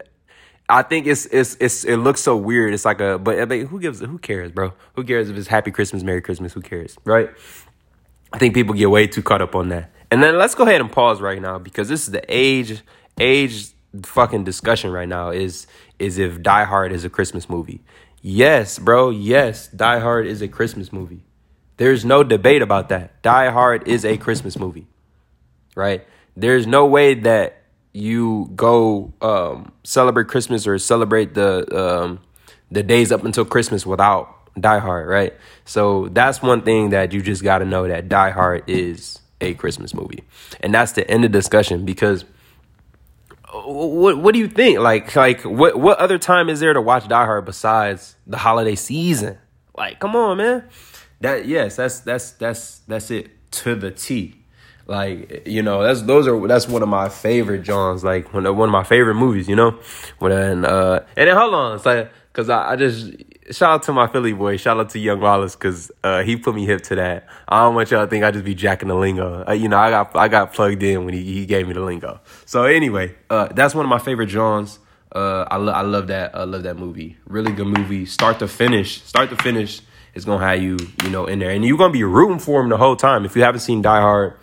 I 0.68 0.82
think 0.82 1.06
it's, 1.06 1.26
it's, 1.26 1.56
it's, 1.60 1.84
it 1.84 1.98
looks 1.98 2.20
so 2.20 2.36
weird. 2.36 2.74
It's 2.74 2.84
like 2.84 3.00
a, 3.00 3.16
but 3.16 3.38
I 3.38 3.44
mean, 3.44 3.66
who 3.66 3.78
gives, 3.78 4.00
who 4.00 4.18
cares, 4.18 4.50
bro? 4.50 4.72
Who 4.94 5.04
cares 5.04 5.30
if 5.30 5.36
it's 5.36 5.46
happy 5.46 5.70
Christmas, 5.70 6.02
Merry 6.02 6.20
Christmas? 6.20 6.52
Who 6.52 6.60
cares, 6.60 6.98
right? 7.04 7.30
I 8.32 8.38
think 8.38 8.54
people 8.54 8.74
get 8.74 8.90
way 8.90 9.06
too 9.06 9.22
caught 9.22 9.42
up 9.42 9.54
on 9.54 9.68
that. 9.68 9.90
And 10.10 10.22
then 10.22 10.36
let's 10.36 10.54
go 10.54 10.64
ahead 10.64 10.80
and 10.80 10.90
pause 10.90 11.20
right 11.20 11.40
now 11.40 11.58
because 11.58 11.88
this 11.88 12.02
is 12.02 12.10
the 12.10 12.24
age, 12.28 12.82
age 13.18 13.68
fucking 14.02 14.44
discussion 14.44 14.90
right 14.90 15.08
now 15.08 15.30
is, 15.30 15.66
is 15.98 16.18
if 16.18 16.42
Die 16.42 16.64
Hard 16.64 16.92
is 16.92 17.04
a 17.04 17.10
Christmas 17.10 17.48
movie. 17.48 17.82
Yes, 18.20 18.78
bro. 18.78 19.10
Yes, 19.10 19.68
Die 19.68 19.98
Hard 19.98 20.26
is 20.26 20.42
a 20.42 20.48
Christmas 20.48 20.92
movie. 20.92 21.24
There's 21.76 22.04
no 22.04 22.22
debate 22.22 22.62
about 22.62 22.90
that. 22.90 23.20
Die 23.22 23.50
Hard 23.50 23.88
is 23.88 24.04
a 24.04 24.16
Christmas 24.16 24.58
movie, 24.58 24.86
right? 25.74 26.06
There's 26.36 26.66
no 26.66 26.86
way 26.86 27.14
that 27.14 27.62
you 27.92 28.50
go 28.54 29.12
um, 29.20 29.72
celebrate 29.82 30.28
Christmas 30.28 30.66
or 30.66 30.78
celebrate 30.78 31.34
the 31.34 31.66
um, 31.76 32.20
the 32.70 32.82
days 32.82 33.12
up 33.12 33.24
until 33.24 33.44
Christmas 33.44 33.84
without 33.84 34.41
Die 34.58 34.78
Hard, 34.78 35.08
right? 35.08 35.34
So 35.64 36.08
that's 36.08 36.42
one 36.42 36.62
thing 36.62 36.90
that 36.90 37.12
you 37.12 37.22
just 37.22 37.42
got 37.42 37.58
to 37.58 37.64
know 37.64 37.88
that 37.88 38.08
Die 38.08 38.30
Hard 38.30 38.64
is 38.66 39.20
a 39.40 39.54
Christmas 39.54 39.94
movie, 39.94 40.24
and 40.60 40.74
that's 40.74 40.92
the 40.92 41.08
end 41.10 41.24
of 41.24 41.32
discussion 41.32 41.84
because 41.84 42.24
what 43.52 44.18
what 44.18 44.32
do 44.32 44.38
you 44.38 44.48
think? 44.48 44.78
Like 44.78 45.14
like 45.16 45.42
what 45.42 45.78
what 45.78 45.98
other 45.98 46.18
time 46.18 46.48
is 46.48 46.60
there 46.60 46.72
to 46.72 46.80
watch 46.80 47.08
Die 47.08 47.24
Hard 47.24 47.44
besides 47.44 48.16
the 48.26 48.38
holiday 48.38 48.74
season? 48.74 49.38
Like, 49.76 50.00
come 50.00 50.16
on, 50.16 50.38
man. 50.38 50.64
That 51.20 51.46
yes, 51.46 51.76
that's 51.76 52.00
that's 52.00 52.32
that's 52.32 52.78
that's 52.80 53.10
it 53.10 53.30
to 53.52 53.74
the 53.74 53.90
T. 53.90 54.42
Like 54.86 55.46
you 55.46 55.62
know, 55.62 55.82
that's 55.82 56.02
those 56.02 56.26
are 56.26 56.46
that's 56.46 56.68
one 56.68 56.82
of 56.82 56.88
my 56.88 57.08
favorite 57.08 57.62
Johns. 57.62 58.02
Like 58.02 58.32
one 58.34 58.46
of, 58.46 58.56
one 58.56 58.68
of 58.68 58.72
my 58.72 58.84
favorite 58.84 59.14
movies. 59.14 59.48
You 59.48 59.56
know, 59.56 59.78
when 60.18 60.64
uh 60.64 61.04
and 61.16 61.28
then 61.28 61.36
hold 61.36 61.54
on, 61.54 61.76
it's 61.76 61.86
like 61.86 62.10
because 62.32 62.48
I, 62.48 62.72
I 62.72 62.76
just 62.76 63.12
shout 63.50 63.70
out 63.70 63.82
to 63.84 63.92
my 63.92 64.06
Philly 64.06 64.32
boy. 64.32 64.56
Shout 64.56 64.78
out 64.78 64.90
to 64.90 64.98
Young 64.98 65.20
Wallace 65.20 65.56
because 65.56 65.90
uh, 66.04 66.22
he 66.22 66.36
put 66.36 66.54
me 66.54 66.64
hip 66.64 66.82
to 66.82 66.94
that. 66.96 67.26
I 67.48 67.62
don't 67.62 67.74
want 67.74 67.90
y'all 67.90 68.04
to 68.04 68.10
think 68.10 68.24
I 68.24 68.30
just 68.30 68.44
be 68.44 68.54
jacking 68.54 68.88
the 68.88 68.94
lingo. 68.94 69.44
Uh, 69.46 69.52
you 69.52 69.68
know, 69.68 69.78
I 69.78 69.90
got 69.90 70.16
I 70.16 70.28
got 70.28 70.52
plugged 70.52 70.82
in 70.82 71.04
when 71.04 71.14
he, 71.14 71.22
he 71.22 71.46
gave 71.46 71.66
me 71.66 71.74
the 71.74 71.80
lingo. 71.80 72.20
So 72.46 72.64
anyway, 72.64 73.14
uh, 73.30 73.48
that's 73.48 73.74
one 73.74 73.84
of 73.84 73.90
my 73.90 73.98
favorite 73.98 74.26
Johns. 74.28 74.78
Uh, 75.14 75.46
I, 75.50 75.56
lo- 75.58 75.72
I 75.72 75.82
love 75.82 76.06
that. 76.06 76.34
I 76.34 76.44
love 76.44 76.62
that 76.62 76.78
movie. 76.78 77.18
Really 77.26 77.52
good 77.52 77.66
movie. 77.66 78.06
Start 78.06 78.38
to 78.38 78.48
finish. 78.48 79.02
Start 79.02 79.28
to 79.30 79.36
finish. 79.36 79.82
It's 80.14 80.24
gonna 80.24 80.44
have 80.44 80.62
you, 80.62 80.78
you 81.04 81.10
know, 81.10 81.26
in 81.26 81.38
there, 81.38 81.50
and 81.50 81.64
you're 81.64 81.78
gonna 81.78 81.92
be 81.92 82.04
rooting 82.04 82.38
for 82.38 82.62
him 82.62 82.68
the 82.68 82.76
whole 82.76 82.96
time. 82.96 83.24
If 83.24 83.36
you 83.36 83.42
haven't 83.42 83.60
seen 83.60 83.82
Die 83.82 84.00
Hard, 84.00 84.34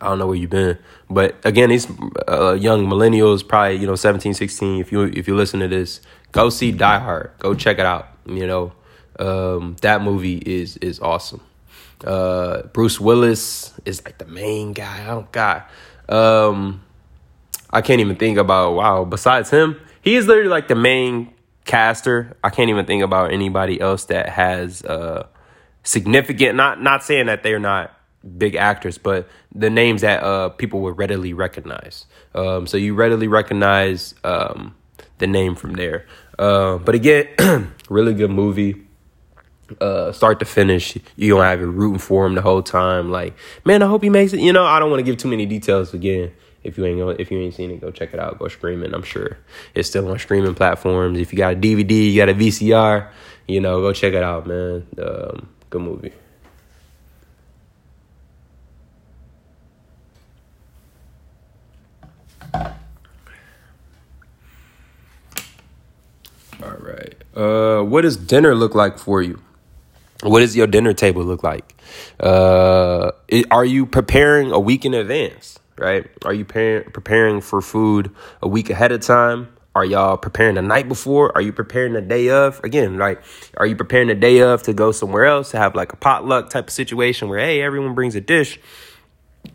I 0.00 0.06
don't 0.06 0.18
know 0.18 0.26
where 0.26 0.36
you've 0.36 0.50
been, 0.50 0.78
but 1.08 1.34
again, 1.44 1.70
these 1.70 1.88
uh, 2.28 2.52
young 2.52 2.86
millennials, 2.86 3.46
probably 3.46 3.76
you 3.76 3.86
know 3.86 3.96
17, 3.96 4.34
16. 4.34 4.80
If 4.80 4.92
you 4.92 5.02
if 5.02 5.26
you 5.26 5.34
listen 5.34 5.58
to 5.60 5.68
this, 5.68 6.00
go 6.32 6.50
see 6.50 6.72
Die 6.72 6.98
Hard. 6.98 7.32
Go 7.38 7.54
check 7.54 7.78
it 7.78 7.86
out. 7.86 8.08
You 8.26 8.46
know, 8.46 8.72
um, 9.18 9.76
that 9.82 10.02
movie 10.02 10.38
is 10.38 10.76
is 10.78 11.00
awesome. 11.00 11.40
Uh, 12.04 12.62
Bruce 12.68 13.00
Willis 13.00 13.72
is 13.84 14.04
like 14.04 14.18
the 14.18 14.26
main 14.26 14.72
guy. 14.72 15.06
Oh 15.08 15.26
God, 15.32 15.62
um, 16.08 16.82
I 17.70 17.82
can't 17.82 18.00
even 18.00 18.16
think 18.16 18.38
about 18.38 18.74
wow. 18.74 19.04
Besides 19.04 19.50
him, 19.50 19.80
he 20.02 20.16
is 20.16 20.26
literally 20.26 20.48
like 20.48 20.68
the 20.68 20.74
main 20.74 21.32
caster. 21.64 22.36
I 22.42 22.50
can't 22.50 22.70
even 22.70 22.86
think 22.86 23.02
about 23.02 23.32
anybody 23.32 23.80
else 23.80 24.06
that 24.06 24.28
has 24.30 24.82
uh, 24.84 25.26
significant. 25.82 26.56
Not 26.56 26.82
not 26.82 27.04
saying 27.04 27.26
that 27.26 27.42
they're 27.42 27.58
not 27.58 27.92
big 28.36 28.54
actors, 28.54 28.98
but 28.98 29.28
the 29.54 29.70
names 29.70 30.02
that 30.02 30.22
uh, 30.22 30.50
people 30.50 30.80
would 30.80 30.98
readily 30.98 31.32
recognize. 31.32 32.06
Um, 32.34 32.66
so 32.66 32.76
you 32.76 32.94
readily 32.94 33.28
recognize 33.28 34.14
um, 34.24 34.74
the 35.20 35.26
name 35.26 35.54
from 35.54 35.74
there. 35.74 36.06
Uh, 36.38 36.78
but 36.78 36.94
again, 36.94 37.28
really 37.88 38.14
good 38.14 38.30
movie. 38.30 38.86
Uh, 39.80 40.10
start 40.10 40.40
to 40.40 40.44
finish, 40.44 40.98
you 41.14 41.32
don't 41.32 41.44
have 41.44 41.60
it 41.60 41.66
rooting 41.66 42.00
for 42.00 42.26
him 42.26 42.34
the 42.34 42.42
whole 42.42 42.62
time. 42.62 43.12
Like, 43.12 43.36
man, 43.64 43.82
I 43.82 43.86
hope 43.86 44.02
he 44.02 44.10
makes 44.10 44.32
it. 44.32 44.40
You 44.40 44.52
know, 44.52 44.64
I 44.64 44.80
don't 44.80 44.90
want 44.90 44.98
to 44.98 45.04
give 45.04 45.16
too 45.16 45.28
many 45.28 45.46
details 45.46 45.94
again. 45.94 46.32
If 46.64 46.76
you 46.76 46.84
ain't 46.84 47.20
if 47.20 47.30
you 47.30 47.38
ain't 47.38 47.54
seen 47.54 47.70
it, 47.70 47.80
go 47.80 47.90
check 47.90 48.12
it 48.12 48.18
out. 48.18 48.38
Go 48.38 48.48
streaming. 48.48 48.92
I'm 48.92 49.02
sure 49.04 49.38
it's 49.74 49.88
still 49.88 50.08
on 50.08 50.18
streaming 50.18 50.54
platforms. 50.54 51.18
If 51.18 51.32
you 51.32 51.38
got 51.38 51.54
a 51.54 51.56
DVD, 51.56 52.10
you 52.10 52.16
got 52.16 52.28
a 52.28 52.34
VCR, 52.34 53.08
you 53.46 53.60
know, 53.60 53.80
go 53.80 53.92
check 53.92 54.12
it 54.12 54.22
out, 54.22 54.46
man. 54.46 54.86
Um, 54.98 55.48
good 55.70 55.82
movie. 55.82 56.12
All 66.62 66.76
right. 66.78 67.19
Uh, 67.34 67.82
what 67.82 68.02
does 68.02 68.16
dinner 68.16 68.54
look 68.54 68.74
like 68.74 68.98
for 68.98 69.22
you? 69.22 69.40
What 70.22 70.40
does 70.40 70.56
your 70.56 70.66
dinner 70.66 70.92
table 70.92 71.24
look 71.24 71.42
like? 71.42 71.74
Uh, 72.18 73.12
it, 73.28 73.46
are 73.50 73.64
you 73.64 73.86
preparing 73.86 74.52
a 74.52 74.60
week 74.60 74.84
in 74.84 74.94
advance? 74.94 75.58
Right? 75.78 76.10
Are 76.24 76.34
you 76.34 76.44
par- 76.44 76.84
preparing 76.92 77.40
for 77.40 77.62
food 77.62 78.10
a 78.42 78.48
week 78.48 78.68
ahead 78.68 78.92
of 78.92 79.00
time? 79.00 79.48
Are 79.74 79.84
y'all 79.84 80.16
preparing 80.16 80.56
the 80.56 80.62
night 80.62 80.88
before? 80.88 81.32
Are 81.36 81.40
you 81.40 81.52
preparing 81.52 81.92
the 81.92 82.02
day 82.02 82.28
of? 82.28 82.62
Again, 82.64 82.98
like, 82.98 83.22
are 83.56 83.66
you 83.66 83.76
preparing 83.76 84.08
the 84.08 84.16
day 84.16 84.40
of 84.40 84.62
to 84.64 84.74
go 84.74 84.90
somewhere 84.90 85.24
else 85.24 85.52
to 85.52 85.58
have 85.58 85.74
like 85.76 85.92
a 85.92 85.96
potluck 85.96 86.50
type 86.50 86.66
of 86.66 86.72
situation 86.72 87.28
where 87.28 87.38
hey, 87.38 87.62
everyone 87.62 87.94
brings 87.94 88.16
a 88.16 88.20
dish? 88.20 88.58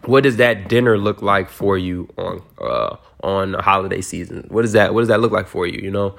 What 0.05 0.23
does 0.23 0.37
that 0.37 0.69
dinner 0.69 0.97
look 0.97 1.21
like 1.21 1.49
for 1.49 1.77
you 1.77 2.09
on 2.17 2.41
uh, 2.59 2.95
on 3.21 3.53
holiday 3.55 4.01
season? 4.01 4.47
What 4.49 4.61
does 4.61 4.71
that 4.71 4.93
What 4.93 5.01
does 5.01 5.09
that 5.09 5.19
look 5.19 5.33
like 5.33 5.47
for 5.47 5.67
you? 5.67 5.79
You 5.81 5.91
know, 5.91 6.15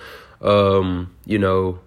um, 0.46 1.14
you 1.24 1.38
know, 1.38 1.80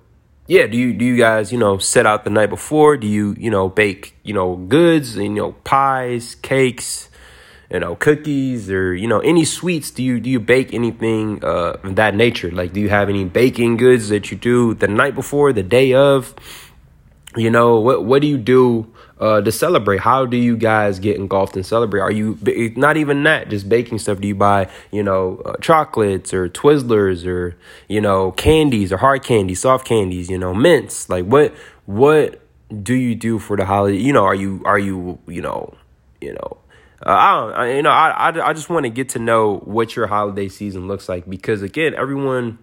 yeah, 0.47 0.67
do 0.67 0.77
you 0.77 0.93
do 0.93 1.05
you 1.05 1.17
guys, 1.17 1.51
you 1.51 1.57
know, 1.57 1.77
set 1.77 2.05
out 2.05 2.23
the 2.23 2.29
night 2.29 2.49
before? 2.49 2.97
Do 2.97 3.07
you, 3.07 3.35
you 3.37 3.49
know, 3.49 3.69
bake, 3.69 4.15
you 4.23 4.33
know, 4.33 4.55
goods, 4.55 5.15
you 5.15 5.29
know, 5.29 5.53
pies, 5.63 6.35
cakes, 6.35 7.09
you 7.71 7.79
know, 7.79 7.95
cookies 7.95 8.69
or, 8.69 8.95
you 8.95 9.07
know, 9.07 9.19
any 9.19 9.45
sweets? 9.45 9.91
Do 9.91 10.03
you 10.03 10.19
do 10.19 10.29
you 10.29 10.39
bake 10.39 10.73
anything 10.73 11.43
uh 11.43 11.77
of 11.83 11.95
that 11.95 12.15
nature? 12.15 12.51
Like 12.51 12.73
do 12.73 12.79
you 12.79 12.89
have 12.89 13.09
any 13.09 13.25
baking 13.25 13.77
goods 13.77 14.09
that 14.09 14.31
you 14.31 14.37
do 14.37 14.73
the 14.73 14.87
night 14.87 15.15
before, 15.15 15.53
the 15.53 15.63
day 15.63 15.93
of? 15.93 16.33
You 17.35 17.51
know, 17.51 17.79
what 17.79 18.03
what 18.05 18.21
do 18.21 18.27
you 18.27 18.39
do 18.39 18.91
uh, 19.19 19.41
to 19.41 19.51
celebrate? 19.51 19.99
How 19.99 20.25
do 20.25 20.37
you 20.37 20.55
guys 20.55 20.99
get 20.99 21.17
engulfed 21.17 21.55
and 21.55 21.65
celebrate? 21.65 22.01
Are 22.01 22.11
you 22.11 22.37
not 22.75 22.97
even 22.97 23.23
that? 23.23 23.49
Just 23.49 23.67
baking 23.67 23.99
stuff? 23.99 24.19
Do 24.19 24.27
you 24.27 24.35
buy 24.35 24.69
you 24.91 25.03
know 25.03 25.41
uh, 25.45 25.57
chocolates 25.57 26.33
or 26.33 26.49
Twizzlers 26.49 27.25
or 27.25 27.55
you 27.87 28.01
know 28.01 28.31
candies 28.31 28.91
or 28.91 28.97
hard 28.97 29.23
candies, 29.23 29.61
soft 29.61 29.85
candies? 29.85 30.29
You 30.29 30.37
know 30.37 30.53
mints. 30.53 31.09
Like 31.09 31.25
what 31.25 31.53
what 31.85 32.41
do 32.83 32.93
you 32.93 33.15
do 33.15 33.39
for 33.39 33.57
the 33.57 33.65
holiday? 33.65 33.97
You 33.97 34.13
know, 34.13 34.23
are 34.23 34.35
you 34.35 34.61
are 34.65 34.79
you 34.79 35.19
you 35.27 35.41
know 35.41 35.73
you 36.21 36.33
know. 36.33 36.57
Uh, 37.05 37.11
I 37.11 37.35
don't, 37.35 37.53
I, 37.53 37.75
you 37.75 37.81
know, 37.81 37.91
I, 37.91 38.09
I, 38.09 38.49
I 38.49 38.53
just 38.53 38.69
want 38.69 38.83
to 38.83 38.89
get 38.89 39.09
to 39.09 39.19
know 39.19 39.59
what 39.59 39.95
your 39.95 40.07
holiday 40.07 40.49
season 40.49 40.89
looks 40.89 41.07
like 41.07 41.29
because 41.29 41.61
again, 41.61 41.93
everyone, 41.95 42.59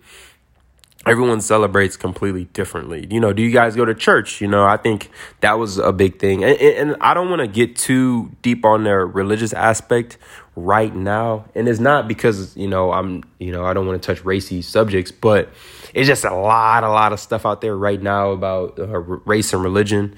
everyone 1.07 1.41
celebrates 1.41 1.97
completely 1.97 2.47
differently. 2.47 3.07
You 3.11 3.21
know, 3.21 3.33
do 3.33 3.43
you 3.43 3.53
guys 3.53 3.77
go 3.77 3.85
to 3.85 3.95
church? 3.95 4.41
You 4.41 4.49
know, 4.49 4.65
I 4.65 4.77
think 4.77 5.11
that 5.41 5.59
was 5.59 5.79
a 5.79 5.93
big 5.93 6.19
thing. 6.19 6.43
And, 6.43 6.61
and 6.61 6.97
I 7.01 7.15
don't 7.15 7.31
want 7.31 7.41
to 7.41 7.47
get 7.47 7.77
too 7.77 8.33
deep 8.43 8.65
on 8.65 8.85
their 8.85 9.07
religious 9.07 9.53
aspect 9.53 10.19
right 10.57 10.95
now. 10.95 11.45
And 11.55 11.69
it's 11.69 11.79
not 11.79 12.09
because, 12.09 12.57
you 12.57 12.67
know, 12.67 12.93
I'm, 12.93 13.23
you 13.39 13.53
know, 13.53 13.65
I 13.65 13.73
don't 13.73 13.87
want 13.87 14.03
to 14.03 14.07
touch 14.07 14.25
racy 14.25 14.63
subjects, 14.63 15.13
but 15.13 15.51
it's 15.95 16.09
just 16.09 16.25
a 16.25 16.35
lot, 16.35 16.83
a 16.83 16.89
lot 16.89 17.13
of 17.13 17.21
stuff 17.21 17.47
out 17.47 17.61
there 17.61 17.77
right 17.77 18.03
now 18.03 18.31
about 18.31 18.79
uh, 18.79 18.99
race 18.99 19.53
and 19.53 19.63
religion 19.63 20.17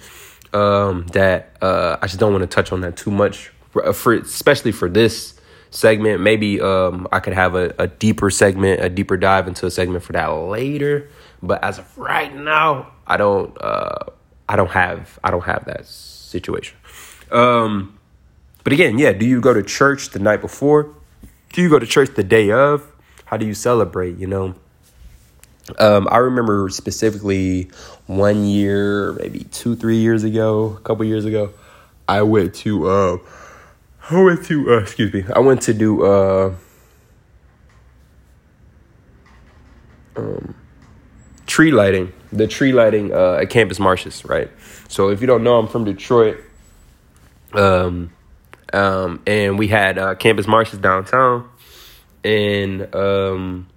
um, 0.55 1.07
that 1.09 1.57
uh, 1.61 1.99
I 2.01 2.07
just 2.07 2.19
don't 2.19 2.33
want 2.33 2.43
to 2.43 2.55
touch 2.55 2.73
on 2.73 2.81
that 2.81 2.97
too 2.97 3.11
much, 3.11 3.53
for, 3.71 3.93
for 3.93 4.15
especially 4.15 4.73
for 4.73 4.89
this 4.89 5.38
segment. 5.71 6.21
Maybe 6.21 6.61
um, 6.61 7.07
I 7.13 7.21
could 7.21 7.33
have 7.33 7.55
a, 7.55 7.75
a 7.79 7.87
deeper 7.87 8.31
segment, 8.31 8.83
a 8.83 8.89
deeper 8.89 9.17
dive 9.17 9.49
into 9.49 9.67
a 9.67 9.71
segment 9.71 10.03
for 10.05 10.13
that 10.13 10.27
later. 10.27 11.09
But 11.43 11.63
as 11.63 11.79
of 11.79 11.99
right 11.99 12.35
now, 12.35 12.93
I 13.07 13.17
don't 13.17 13.57
uh, 13.61 14.05
I 14.49 14.57
don't 14.57 14.71
have 14.71 15.19
I 15.23 15.31
don't 15.31 15.45
have 15.45 15.65
that 15.67 15.87
situation. 15.87 16.77
Um, 17.31 17.99
but 18.65 18.73
again, 18.73 18.99
yeah, 18.99 19.13
do 19.13 19.27
you 19.27 19.41
go 19.41 19.55
to 19.55 19.63
church 19.63 20.11
the 20.11 20.19
night 20.19 20.41
before? 20.41 20.95
Do 21.53 21.63
you 21.63 21.71
go 21.71 21.79
to 21.79 21.87
church 21.87 22.11
the 22.15 22.25
day 22.25 22.51
of? 22.51 22.91
How 23.27 23.37
do 23.37 23.47
you 23.47 23.55
celebrate? 23.55 24.19
You 24.19 24.27
know. 24.27 24.55
Um, 25.79 26.09
I 26.11 26.17
remember 26.17 26.71
specifically 26.71 27.71
one 28.07 28.47
year, 28.47 29.13
maybe 29.13 29.45
two, 29.53 29.77
three 29.77 29.99
years 29.99 30.25
ago, 30.25 30.75
a 30.79 30.81
couple 30.81 31.05
years 31.05 31.27
ago, 31.27 31.53
I 32.09 32.23
went 32.23 32.55
to 32.57 32.89
uh, 32.89 33.19
I 34.11 34.23
went 34.23 34.45
to 34.47 34.73
uh, 34.73 34.79
excuse 34.79 35.13
me. 35.13 35.25
I 35.35 35.41
went 35.41 35.63
to 35.63 35.75
do 35.75 36.05
uh, 36.05 36.55
um, 40.17 40.55
tree 41.47 41.71
lighting. 41.71 42.13
The 42.33 42.47
tree 42.47 42.73
lighting 42.73 43.13
uh, 43.13 43.39
at 43.43 43.51
Campus 43.51 43.79
Martius, 43.79 44.25
right? 44.25 44.51
So 44.89 45.09
if 45.09 45.21
you 45.21 45.27
don't 45.27 45.43
know, 45.43 45.59
I'm 45.59 45.69
from 45.69 45.85
Detroit. 45.85 46.39
Um, 47.53 48.13
um, 48.73 49.23
and 49.27 49.59
we 49.59 49.69
had 49.69 49.99
uh, 49.99 50.15
Campus 50.15 50.47
Martius 50.47 50.79
downtown, 50.79 51.49
and 52.25 52.95
um, 52.95 53.69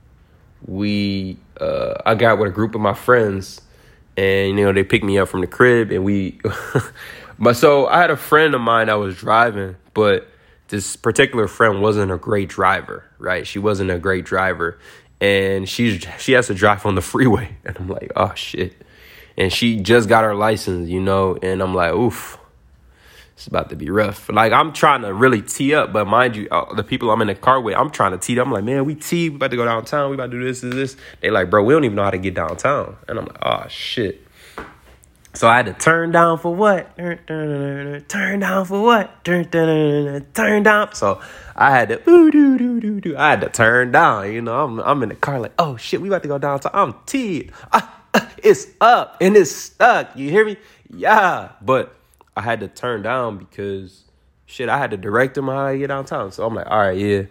we 0.66 1.38
uh, 1.60 1.96
I 2.06 2.16
got 2.16 2.40
with 2.40 2.50
a 2.50 2.54
group 2.54 2.76
of 2.76 2.82
my 2.82 2.94
friends, 2.94 3.62
and 4.16 4.58
you 4.58 4.66
know 4.66 4.72
they 4.72 4.84
picked 4.84 5.06
me 5.06 5.18
up 5.18 5.28
from 5.28 5.42
the 5.42 5.48
crib, 5.48 5.92
and 5.92 6.06
we. 6.06 6.40
but 7.42 7.58
so 7.58 7.88
I 7.88 8.00
had 8.00 8.12
a 8.12 8.18
friend 8.18 8.54
of 8.54 8.62
mine 8.62 8.88
that 8.88 8.94
was 8.94 9.18
driving, 9.18 9.76
but 9.96 10.28
this 10.68 10.96
particular 10.96 11.48
friend 11.48 11.82
wasn't 11.82 12.12
a 12.12 12.18
great 12.18 12.48
driver, 12.48 13.04
right? 13.18 13.46
She 13.48 13.58
wasn't 13.58 13.90
a 13.90 13.98
great 13.98 14.26
driver, 14.26 14.78
and 15.20 15.68
she's 15.68 16.06
she 16.20 16.34
has 16.34 16.48
to 16.48 16.54
drive 16.54 16.86
on 16.86 16.94
the 16.94 17.02
freeway, 17.14 17.58
and 17.66 17.76
I'm 17.78 17.90
like, 17.90 18.12
oh 18.16 18.34
shit, 18.36 18.80
and 19.38 19.52
she 19.52 19.80
just 19.80 20.08
got 20.08 20.24
her 20.24 20.36
license, 20.36 20.88
you 20.88 21.02
know, 21.02 21.38
and 21.42 21.62
I'm 21.62 21.74
like, 21.74 21.94
oof. 21.94 22.38
It's 23.38 23.48
about 23.48 23.72
to 23.72 23.76
be 23.76 23.90
rough. 23.90 24.30
Like 24.30 24.54
I'm 24.54 24.72
trying 24.72 25.02
to 25.02 25.12
really 25.12 25.42
tee 25.42 25.74
up, 25.74 25.92
but 25.92 26.06
mind 26.06 26.36
you, 26.36 26.48
uh, 26.52 26.76
the 26.76 26.84
people 26.84 27.10
I'm 27.10 27.22
in 27.22 27.28
the 27.28 27.34
car 27.34 27.60
with, 27.60 27.76
I'm 27.76 27.90
trying 27.90 28.12
to 28.12 28.20
tee 28.20 28.40
up. 28.40 28.46
I'm 28.46 28.54
like, 28.54 28.64
man, 28.64 28.86
we 28.86 28.94
tee, 28.94 29.32
we 29.32 29.38
about 29.38 29.50
to 29.50 29.58
go 29.58 29.66
downtown. 29.66 30.12
We 30.12 30.14
about 30.14 30.30
to 30.30 30.38
do 30.38 30.44
this, 30.44 30.62
this, 30.62 30.76
this. 30.76 30.98
They 31.22 31.32
like, 31.32 31.50
bro, 31.50 31.64
we 31.64 31.74
don't 31.74 31.84
even 31.84 31.96
know 31.96 32.04
how 32.04 32.12
to 32.12 32.20
get 32.20 32.36
downtown. 32.36 32.98
And 33.08 33.18
I'm 33.18 33.26
like, 33.26 33.40
oh 33.42 33.66
shit. 33.68 34.22
So 35.34 35.48
I 35.48 35.58
had 35.58 35.66
to 35.68 35.74
turn 35.74 36.12
down 36.12 36.40
for 36.40 36.54
what? 36.54 36.96
Turn 36.98 38.40
down 38.40 38.66
for 38.66 38.82
what? 38.82 39.24
Turn 39.24 39.44
down. 40.64 40.94
So 40.94 41.22
I 41.56 41.72
had 41.72 41.90
to 41.90 41.98
doo. 43.02 43.16
I 43.18 43.30
had 43.32 43.42
to 43.42 43.50
turn 43.50 43.92
down. 43.92 44.32
You 44.32 44.42
know, 44.42 44.64
I'm 44.64 44.80
I'm 44.80 45.04
in 45.04 45.10
the 45.10 45.16
car 45.16 45.40
like, 45.40 45.54
oh 45.58 45.78
shit, 45.78 46.02
we 46.02 46.10
about 46.10 46.24
to 46.24 46.28
go 46.28 46.38
downtown. 46.38 46.72
I'm 46.74 46.96
teed. 47.06 47.52
Ah, 47.72 48.02
it's 48.44 48.68
up 48.82 49.18
and 49.22 49.38
it's 49.38 49.52
stuck. 49.52 50.16
You 50.18 50.30
hear 50.30 50.46
me? 50.46 50.58
Yeah. 50.90 51.50
But 51.62 51.96
I 52.36 52.42
had 52.42 52.60
to 52.60 52.68
turn 52.68 53.02
down 53.02 53.38
because 53.38 54.04
shit, 54.46 54.68
I 54.68 54.78
had 54.78 54.92
to 54.92 54.98
direct 54.98 55.36
them 55.36 55.48
how 55.48 55.72
to 55.72 55.78
get 55.78 55.88
downtown. 55.88 56.32
So 56.34 56.46
I'm 56.46 56.54
like, 56.56 56.68
all 56.70 56.80
right, 56.80 56.98
yeah. 56.98 57.24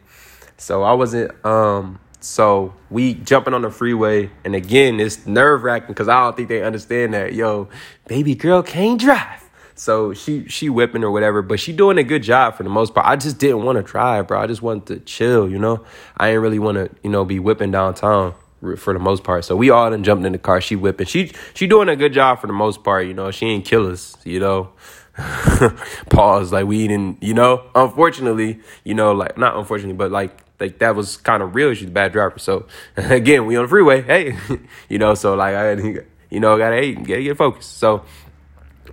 So 0.57 0.83
I 0.83 0.95
wasn't 0.95 1.33
um 1.45 1.99
so 2.21 2.75
we 2.91 3.15
jumping 3.15 3.55
on 3.55 3.63
the 3.63 3.71
freeway, 3.71 4.31
and 4.45 4.55
again, 4.55 5.01
it's 5.01 5.27
nerve 5.27 5.63
wracking 5.63 5.89
because 5.89 6.09
I 6.09 6.21
don't 6.21 6.37
think 6.37 6.49
they 6.49 6.63
understand 6.63 7.15
that. 7.15 7.35
Yo, 7.35 7.69
baby 8.07 8.35
girl 8.35 8.63
can't 8.63 9.01
drive. 9.01 9.51
So 9.75 10.13
she 10.13 10.47
she 10.47 10.69
whipping 10.69 11.03
or 11.03 11.11
whatever, 11.11 11.41
but 11.41 11.59
she 11.59 11.73
doing 11.73 11.97
a 11.97 12.05
good 12.05 12.23
job 12.23 12.55
for 12.55 12.63
the 12.63 12.69
most 12.69 12.95
part. 12.95 13.07
I 13.07 13.17
just 13.17 13.39
didn't 13.39 13.65
want 13.65 13.77
to 13.77 13.83
drive, 13.83 14.29
bro. 14.29 14.39
I 14.39 14.47
just 14.47 14.61
wanted 14.61 14.87
to 14.89 15.01
chill, 15.01 15.49
you 15.49 15.59
know. 15.59 15.87
I 16.19 16.29
didn't 16.29 16.43
really 16.43 16.59
want 16.59 16.77
to, 16.77 16.91
you 17.03 17.09
know, 17.09 17.25
be 17.25 17.39
whipping 17.39 17.71
downtown 17.71 18.35
for 18.77 18.93
the 18.93 18.99
most 18.99 19.25
part. 19.25 19.47
So 19.47 19.57
we 19.57 19.71
all 19.71 19.89
done 19.89 20.05
jumped 20.05 20.27
in 20.27 20.33
the 20.33 20.39
car. 20.39 20.61
She 20.61 20.77
whipping. 20.77 21.07
She 21.07 21.33
she 21.55 21.67
doing 21.67 21.89
a 21.89 21.97
good 21.97 22.13
job 22.13 22.41
for 22.41 22.47
the 22.47 22.53
most 22.53 22.85
part, 22.85 23.07
you 23.07 23.15
know. 23.15 23.31
She 23.31 23.47
ain't 23.47 23.65
kill 23.65 23.91
us, 23.91 24.17
you 24.25 24.39
know. 24.39 24.71
Pause. 26.11 26.53
Like 26.53 26.67
we 26.67 26.87
didn't, 26.87 27.23
you 27.23 27.33
know. 27.33 27.65
Unfortunately, 27.75 28.61
you 28.85 28.93
know, 28.93 29.13
like 29.13 29.39
not 29.39 29.57
unfortunately, 29.57 29.97
but 29.97 30.11
like 30.11 30.45
like 30.61 30.79
that 30.79 30.95
was 30.95 31.17
kind 31.17 31.43
of 31.43 31.55
real. 31.55 31.73
She's 31.75 31.89
a 31.89 31.91
bad 31.91 32.13
driver. 32.13 32.39
So 32.39 32.67
again, 32.97 33.47
we 33.47 33.57
on 33.57 33.65
the 33.65 33.69
freeway. 33.69 34.03
Hey, 34.03 34.37
you 34.89 34.99
know, 34.99 35.15
so 35.15 35.35
like 35.35 35.55
I, 35.55 35.73
you 36.31 36.41
know, 36.41 36.57
gotta 36.59 36.77
hey, 36.77 36.95
gotta 36.95 37.23
get 37.23 37.37
focused. 37.37 37.79
So, 37.79 38.05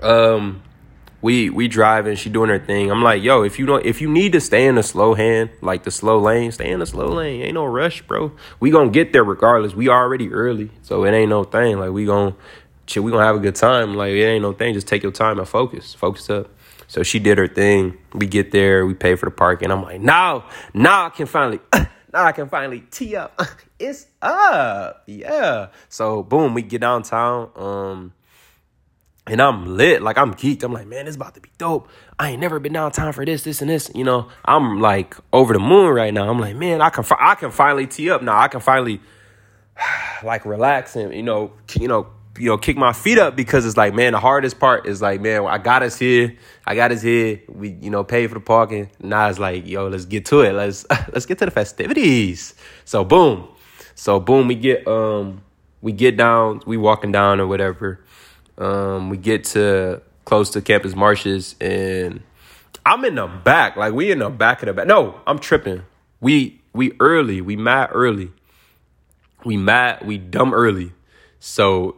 um, 0.01 0.63
we 1.21 1.49
we 1.49 1.67
driving. 1.67 2.15
She 2.15 2.29
doing 2.29 2.49
her 2.49 2.59
thing. 2.59 2.91
I'm 2.91 3.03
like, 3.03 3.21
yo, 3.23 3.43
if 3.43 3.59
you 3.59 3.65
don't, 3.65 3.85
if 3.85 4.01
you 4.01 4.09
need 4.09 4.33
to 4.33 4.41
stay 4.41 4.65
in 4.65 4.75
the 4.75 4.83
slow 4.83 5.13
hand, 5.13 5.49
like 5.61 5.83
the 5.83 5.91
slow 5.91 6.19
lane, 6.19 6.51
stay 6.51 6.69
in 6.69 6.79
the 6.79 6.85
slow 6.85 7.07
lane. 7.07 7.41
Ain't 7.41 7.55
no 7.55 7.65
rush, 7.65 8.01
bro. 8.03 8.31
We 8.59 8.71
gonna 8.71 8.91
get 8.91 9.13
there 9.13 9.23
regardless. 9.23 9.73
We 9.73 9.89
already 9.89 10.31
early, 10.31 10.71
so 10.83 11.03
it 11.05 11.11
ain't 11.11 11.29
no 11.29 11.43
thing. 11.43 11.79
Like 11.79 11.91
we 11.91 12.05
gonna, 12.05 12.35
shit, 12.87 13.03
we 13.03 13.11
gonna 13.11 13.25
have 13.25 13.35
a 13.35 13.39
good 13.39 13.55
time. 13.55 13.95
Like 13.95 14.11
it 14.11 14.23
ain't 14.23 14.41
no 14.41 14.53
thing. 14.53 14.73
Just 14.73 14.87
take 14.87 15.03
your 15.03 15.11
time 15.11 15.39
and 15.39 15.47
focus. 15.47 15.93
Focus 15.93 16.29
up. 16.29 16.49
So 16.87 17.03
she 17.03 17.19
did 17.19 17.37
her 17.37 17.47
thing. 17.47 17.97
We 18.13 18.27
get 18.27 18.51
there, 18.51 18.85
we 18.85 18.93
pay 18.93 19.15
for 19.15 19.25
the 19.25 19.31
parking. 19.31 19.71
I'm 19.71 19.83
like, 19.83 19.99
now, 19.99 20.45
now 20.73 21.05
I 21.05 21.09
can 21.09 21.25
finally, 21.25 21.59
now 21.73 21.89
I 22.13 22.31
can 22.31 22.47
finally 22.47 22.81
tee 22.89 23.15
up. 23.15 23.39
it's 23.79 24.07
up, 24.21 25.03
yeah. 25.05 25.67
So 25.89 26.23
boom, 26.23 26.53
we 26.53 26.61
get 26.61 26.81
downtown. 26.81 27.51
Um, 27.55 28.13
and 29.27 29.41
I'm 29.41 29.75
lit, 29.75 30.01
like 30.01 30.17
I'm 30.17 30.33
geeked. 30.33 30.63
I'm 30.63 30.71
like, 30.71 30.87
man, 30.87 31.07
it's 31.07 31.17
about 31.17 31.35
to 31.35 31.41
be 31.41 31.49
dope. 31.57 31.89
I 32.17 32.31
ain't 32.31 32.39
never 32.39 32.59
been 32.59 32.71
downtown 32.71 33.11
for 33.11 33.25
this, 33.25 33.43
this, 33.43 33.61
and 33.61 33.69
this. 33.69 33.91
You 33.93 34.05
know, 34.05 34.29
I'm 34.45 34.79
like 34.79 35.17
over 35.33 35.51
the 35.51 35.59
moon 35.59 35.93
right 35.93 36.13
now. 36.13 36.29
I'm 36.29 36.39
like, 36.39 36.55
man, 36.55 36.81
I 36.81 36.89
can, 36.89 37.03
I 37.19 37.35
can 37.35 37.51
finally 37.51 37.87
tee 37.87 38.09
up 38.09 38.21
now. 38.21 38.39
I 38.39 38.47
can 38.47 38.61
finally, 38.61 39.01
like, 40.23 40.45
relax 40.45 40.95
and 40.95 41.13
you 41.13 41.23
know, 41.23 41.51
you 41.77 41.89
know, 41.89 42.07
you 42.39 42.47
know, 42.47 42.57
kick 42.57 42.77
my 42.77 42.93
feet 42.93 43.17
up 43.17 43.35
because 43.35 43.65
it's 43.65 43.77
like, 43.77 43.93
man, 43.93 44.13
the 44.13 44.19
hardest 44.19 44.59
part 44.59 44.87
is 44.87 45.01
like, 45.01 45.21
man, 45.21 45.45
I 45.45 45.57
got 45.57 45.83
us 45.83 45.97
here. 45.97 46.35
I 46.65 46.75
got 46.75 46.91
us 46.91 47.01
here. 47.01 47.41
We, 47.47 47.69
you 47.81 47.89
know, 47.89 48.03
pay 48.03 48.27
for 48.27 48.35
the 48.35 48.39
parking. 48.39 48.89
Now 48.99 49.29
it's 49.29 49.39
like, 49.39 49.67
yo, 49.67 49.87
let's 49.87 50.05
get 50.05 50.25
to 50.27 50.41
it. 50.41 50.53
Let's 50.53 50.85
let's 51.13 51.25
get 51.25 51.39
to 51.39 51.45
the 51.45 51.51
festivities. 51.51 52.53
So 52.85 53.03
boom. 53.03 53.47
So 53.95 54.19
boom, 54.19 54.47
we 54.47 54.55
get 54.55 54.87
um 54.87 55.41
we 55.81 55.91
get 55.91 56.17
down, 56.17 56.61
we 56.65 56.77
walking 56.77 57.11
down 57.11 57.39
or 57.39 57.47
whatever. 57.47 58.03
Um, 58.57 59.09
we 59.09 59.17
get 59.17 59.43
to 59.45 60.01
close 60.25 60.49
to 60.51 60.61
Campus 60.61 60.95
Martius 60.95 61.55
and 61.61 62.21
I'm 62.85 63.03
in 63.05 63.15
the 63.15 63.27
back. 63.27 63.75
Like 63.75 63.93
we 63.93 64.11
in 64.11 64.19
the 64.19 64.29
back 64.29 64.61
of 64.61 64.67
the 64.67 64.73
back. 64.73 64.87
No, 64.87 65.19
I'm 65.27 65.39
tripping. 65.39 65.83
We 66.19 66.61
we 66.73 66.93
early. 66.99 67.41
We 67.41 67.55
mad 67.55 67.89
early. 67.91 68.31
We 69.43 69.57
mad, 69.57 70.05
we 70.05 70.17
dumb 70.17 70.53
early. 70.53 70.91
So 71.39 71.97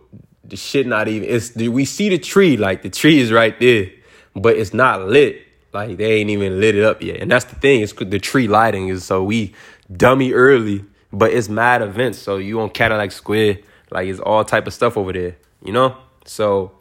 the 0.49 0.57
shit 0.57 0.87
not 0.87 1.07
even 1.07 1.29
it's 1.29 1.55
we 1.55 1.85
see 1.85 2.09
the 2.09 2.17
tree 2.17 2.57
like 2.57 2.81
the 2.81 2.89
tree 2.89 3.19
is 3.19 3.31
right 3.31 3.59
there 3.59 3.89
but 4.35 4.55
it's 4.55 4.73
not 4.73 5.01
lit. 5.01 5.45
Like 5.73 5.97
they 5.97 6.13
ain't 6.13 6.29
even 6.29 6.59
lit 6.59 6.75
it 6.75 6.83
up 6.83 7.01
yet. 7.01 7.17
And 7.17 7.31
that's 7.31 7.45
the 7.45 7.55
thing 7.55 7.81
it's 7.81 7.93
the 7.93 8.19
tree 8.19 8.47
lighting 8.47 8.87
is 8.87 9.03
so 9.03 9.23
we 9.23 9.53
dummy 9.95 10.33
early 10.33 10.85
but 11.11 11.31
it's 11.31 11.49
mad 11.49 11.81
events. 11.81 12.19
So 12.19 12.37
you 12.37 12.59
on 12.61 12.69
cadillac 12.69 13.11
square 13.11 13.59
like 13.91 14.07
it's 14.07 14.19
all 14.19 14.43
type 14.43 14.67
of 14.67 14.73
stuff 14.73 14.97
over 14.97 15.13
there 15.13 15.35
you 15.63 15.73
know? 15.73 15.95
So 16.25 16.71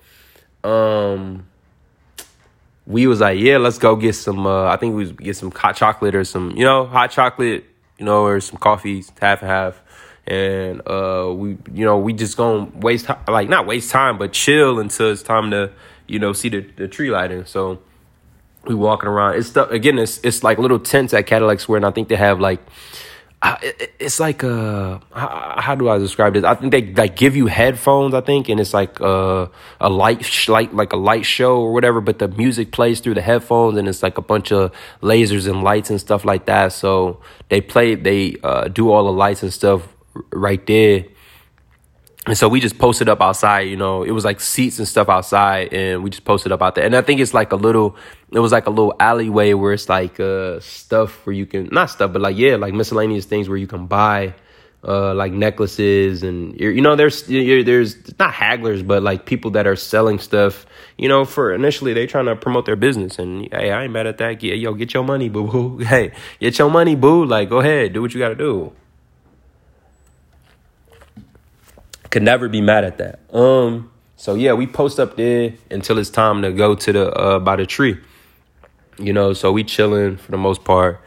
um 0.64 1.46
we 2.87 3.07
was 3.07 3.20
like 3.20 3.38
yeah 3.38 3.59
let's 3.59 3.78
go 3.78 3.94
get 3.94 4.14
some 4.14 4.46
uh 4.46 4.64
i 4.64 4.76
think 4.76 4.94
we 4.96 5.02
was 5.02 5.12
get 5.12 5.37
some 5.37 5.52
hot 5.52 5.76
chocolate 5.76 6.14
or 6.14 6.24
some 6.24 6.50
you 6.52 6.64
know 6.64 6.87
hot 6.87 7.11
chocolate 7.11 7.64
you 7.98 8.04
know 8.04 8.24
or 8.24 8.40
some 8.40 8.59
coffee 8.59 9.04
half 9.20 9.42
and 9.42 9.50
half 9.50 9.81
and 10.28 10.82
uh, 10.86 11.32
we 11.34 11.56
you 11.72 11.84
know 11.84 11.96
we 11.98 12.12
just 12.12 12.36
gonna 12.36 12.70
waste 12.74 13.08
like 13.26 13.48
not 13.48 13.66
waste 13.66 13.90
time 13.90 14.18
but 14.18 14.32
chill 14.32 14.78
until 14.78 15.10
it's 15.10 15.22
time 15.22 15.50
to 15.50 15.72
you 16.06 16.18
know 16.18 16.32
see 16.32 16.50
the, 16.50 16.60
the 16.76 16.86
tree 16.86 17.10
lighting 17.10 17.44
so 17.46 17.80
we 18.64 18.74
walking 18.74 19.08
around 19.08 19.36
it's 19.36 19.56
again 19.56 19.98
it's 19.98 20.20
it's 20.22 20.44
like 20.44 20.58
little 20.58 20.78
tents 20.78 21.14
at 21.14 21.26
Cadillac 21.26 21.60
Square 21.60 21.78
and 21.78 21.86
I 21.86 21.90
think 21.90 22.08
they 22.08 22.16
have 22.16 22.40
like 22.40 22.60
it's 24.00 24.18
like 24.18 24.42
uh 24.42 24.98
how, 25.14 25.54
how, 25.58 25.74
do 25.76 25.88
I 25.88 25.98
describe 25.98 26.34
this? 26.34 26.42
I 26.42 26.56
think 26.56 26.72
they 26.72 26.92
like 26.92 27.14
give 27.14 27.36
you 27.36 27.46
headphones. 27.46 28.12
I 28.12 28.20
think, 28.20 28.48
and 28.48 28.58
it's 28.58 28.74
like 28.74 29.00
uh, 29.00 29.46
a 29.80 29.88
light, 29.88 30.48
light 30.48 30.74
like 30.74 30.92
a 30.92 30.96
light 30.96 31.24
show 31.24 31.60
or 31.60 31.72
whatever. 31.72 32.00
But 32.00 32.18
the 32.18 32.26
music 32.26 32.72
plays 32.72 32.98
through 32.98 33.14
the 33.14 33.22
headphones, 33.22 33.78
and 33.78 33.86
it's 33.86 34.02
like 34.02 34.18
a 34.18 34.22
bunch 34.22 34.50
of 34.50 34.72
lasers 35.02 35.48
and 35.48 35.62
lights 35.62 35.88
and 35.88 36.00
stuff 36.00 36.24
like 36.24 36.46
that. 36.46 36.72
So 36.72 37.20
they 37.48 37.60
play, 37.60 37.94
they 37.94 38.38
uh, 38.42 38.66
do 38.66 38.90
all 38.90 39.04
the 39.04 39.12
lights 39.12 39.44
and 39.44 39.52
stuff 39.52 39.86
right 40.33 40.64
there. 40.66 41.04
And 42.26 42.37
so 42.37 42.46
we 42.46 42.61
just 42.61 42.78
posted 42.78 43.09
up 43.09 43.22
outside, 43.22 43.61
you 43.61 43.76
know, 43.76 44.02
it 44.02 44.11
was 44.11 44.24
like 44.24 44.40
seats 44.40 44.78
and 44.78 44.87
stuff 44.87 45.09
outside 45.09 45.72
and 45.72 46.02
we 46.02 46.11
just 46.11 46.24
posted 46.24 46.52
up 46.52 46.61
out 46.61 46.74
there. 46.74 46.85
And 46.85 46.94
I 46.94 47.00
think 47.00 47.20
it's 47.20 47.33
like 47.33 47.52
a 47.52 47.57
little 47.57 47.96
it 48.31 48.40
was 48.40 48.52
like 48.52 48.66
a 48.66 48.70
little 48.70 48.94
alleyway 49.00 49.54
where 49.54 49.72
it's 49.72 49.88
like 49.88 50.20
uh 50.20 50.61
stuff 50.61 51.24
where 51.24 51.33
you 51.33 51.46
can 51.46 51.70
not 51.72 51.88
stuff, 51.88 52.12
but 52.12 52.20
like 52.20 52.37
yeah, 52.37 52.57
like 52.57 52.74
miscellaneous 52.74 53.24
things 53.24 53.48
where 53.48 53.57
you 53.57 53.66
can 53.66 53.87
buy 53.87 54.35
uh 54.85 55.14
like 55.14 55.33
necklaces 55.33 56.22
and 56.22 56.59
you 56.61 56.81
know 56.81 56.94
there's 56.94 57.24
there's 57.24 57.96
not 58.20 58.33
hagglers 58.33 58.87
but 58.87 59.02
like 59.02 59.26
people 59.26 59.50
that 59.50 59.66
are 59.66 59.74
selling 59.74 60.20
stuff 60.20 60.66
you 60.96 61.09
know 61.09 61.24
for 61.24 61.52
initially 61.52 61.92
they 61.92 62.07
trying 62.07 62.26
to 62.26 62.37
promote 62.37 62.64
their 62.64 62.76
business 62.76 63.18
and 63.18 63.48
hey 63.52 63.72
i 63.72 63.83
ain't 63.83 63.92
mad 63.92 64.07
at 64.07 64.18
that. 64.18 64.40
Yeah, 64.40 64.54
yo 64.54 64.74
get 64.74 64.94
your 64.94 65.02
money 65.02 65.28
boo 65.28 65.48
boo 65.48 65.78
hey 65.85 66.12
get 66.38 66.59
your 66.59 66.70
money 66.70 66.94
boo. 66.94 67.24
Like 67.24 67.48
go 67.48 67.59
ahead. 67.59 67.92
Do 67.92 68.02
what 68.02 68.14
you 68.14 68.20
gotta 68.20 68.37
do 68.37 68.72
Could 72.10 72.22
never 72.22 72.48
be 72.48 72.60
mad 72.60 72.84
at 72.84 72.98
that. 72.98 73.20
Um, 73.34 73.90
so 74.16 74.34
yeah, 74.34 74.52
we 74.52 74.66
post 74.66 74.98
up 74.98 75.16
there 75.16 75.54
until 75.70 75.98
it's 75.98 76.10
time 76.10 76.42
to 76.42 76.52
go 76.52 76.74
to 76.74 76.92
the 76.92 77.10
uh 77.12 77.38
by 77.38 77.56
the 77.56 77.66
tree. 77.66 77.98
You 78.98 79.12
know, 79.12 79.32
so 79.32 79.52
we 79.52 79.62
chilling 79.64 80.16
for 80.16 80.30
the 80.32 80.38
most 80.38 80.64
part. 80.64 81.00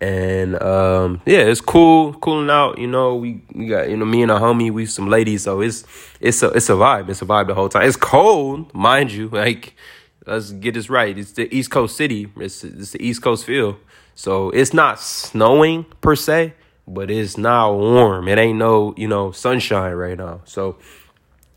And 0.00 0.62
um, 0.62 1.20
yeah, 1.26 1.40
it's 1.40 1.60
cool, 1.60 2.12
cooling 2.14 2.50
out. 2.50 2.78
You 2.78 2.86
know, 2.86 3.16
we, 3.16 3.42
we 3.52 3.66
got 3.66 3.90
you 3.90 3.96
know 3.96 4.04
me 4.04 4.22
and 4.22 4.30
a 4.30 4.38
homie, 4.38 4.70
we 4.70 4.86
some 4.86 5.08
ladies, 5.08 5.42
so 5.42 5.60
it's 5.60 5.84
it's 6.20 6.42
a 6.42 6.50
it's 6.50 6.68
a 6.68 6.74
vibe. 6.74 7.08
It's 7.08 7.20
a 7.20 7.24
vibe 7.24 7.48
the 7.48 7.54
whole 7.54 7.68
time. 7.68 7.82
It's 7.86 7.96
cold, 7.96 8.72
mind 8.74 9.10
you. 9.10 9.28
Like 9.38 9.74
let's 10.26 10.52
get 10.52 10.74
this 10.74 10.90
right. 10.90 11.16
It's 11.16 11.32
the 11.32 11.52
East 11.54 11.70
Coast 11.70 11.96
city. 11.96 12.30
It's 12.36 12.62
it's 12.62 12.92
the 12.92 13.04
East 13.04 13.22
Coast 13.22 13.44
feel. 13.44 13.78
So 14.14 14.50
it's 14.50 14.74
not 14.74 15.00
snowing 15.00 15.84
per 16.00 16.16
se, 16.16 16.54
but 16.88 17.10
it's 17.10 17.36
not 17.36 17.74
warm. 17.74 18.28
It 18.28 18.38
ain't 18.38 18.58
no, 18.58 18.94
you 18.96 19.06
know, 19.06 19.30
sunshine 19.30 19.92
right 19.92 20.16
now. 20.16 20.40
So 20.44 20.78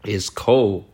it's 0.04 0.30
cold. 0.30 0.86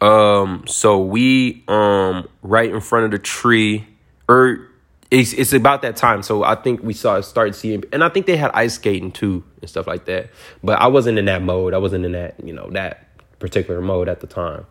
Um, 0.00 0.64
so 0.66 1.00
we 1.00 1.64
um 1.68 2.28
right 2.42 2.70
in 2.70 2.80
front 2.80 3.06
of 3.06 3.10
the 3.12 3.18
tree, 3.18 3.86
or 4.28 4.36
er, 4.36 4.70
it's 5.10 5.32
it's 5.32 5.52
about 5.52 5.82
that 5.82 5.96
time. 5.96 6.22
So 6.22 6.42
I 6.42 6.54
think 6.54 6.82
we 6.82 6.92
saw 6.92 7.20
start 7.20 7.54
seeing, 7.54 7.84
and 7.92 8.02
I 8.02 8.08
think 8.08 8.26
they 8.26 8.36
had 8.36 8.50
ice 8.52 8.74
skating 8.74 9.12
too 9.12 9.44
and 9.60 9.70
stuff 9.70 9.86
like 9.86 10.06
that. 10.06 10.30
But 10.62 10.80
I 10.80 10.88
wasn't 10.88 11.18
in 11.18 11.26
that 11.26 11.42
mode. 11.42 11.72
I 11.72 11.78
wasn't 11.78 12.04
in 12.04 12.12
that 12.12 12.34
you 12.42 12.52
know 12.52 12.68
that 12.70 13.08
particular 13.38 13.80
mode 13.80 14.08
at 14.08 14.20
the 14.20 14.26
time. 14.26 14.66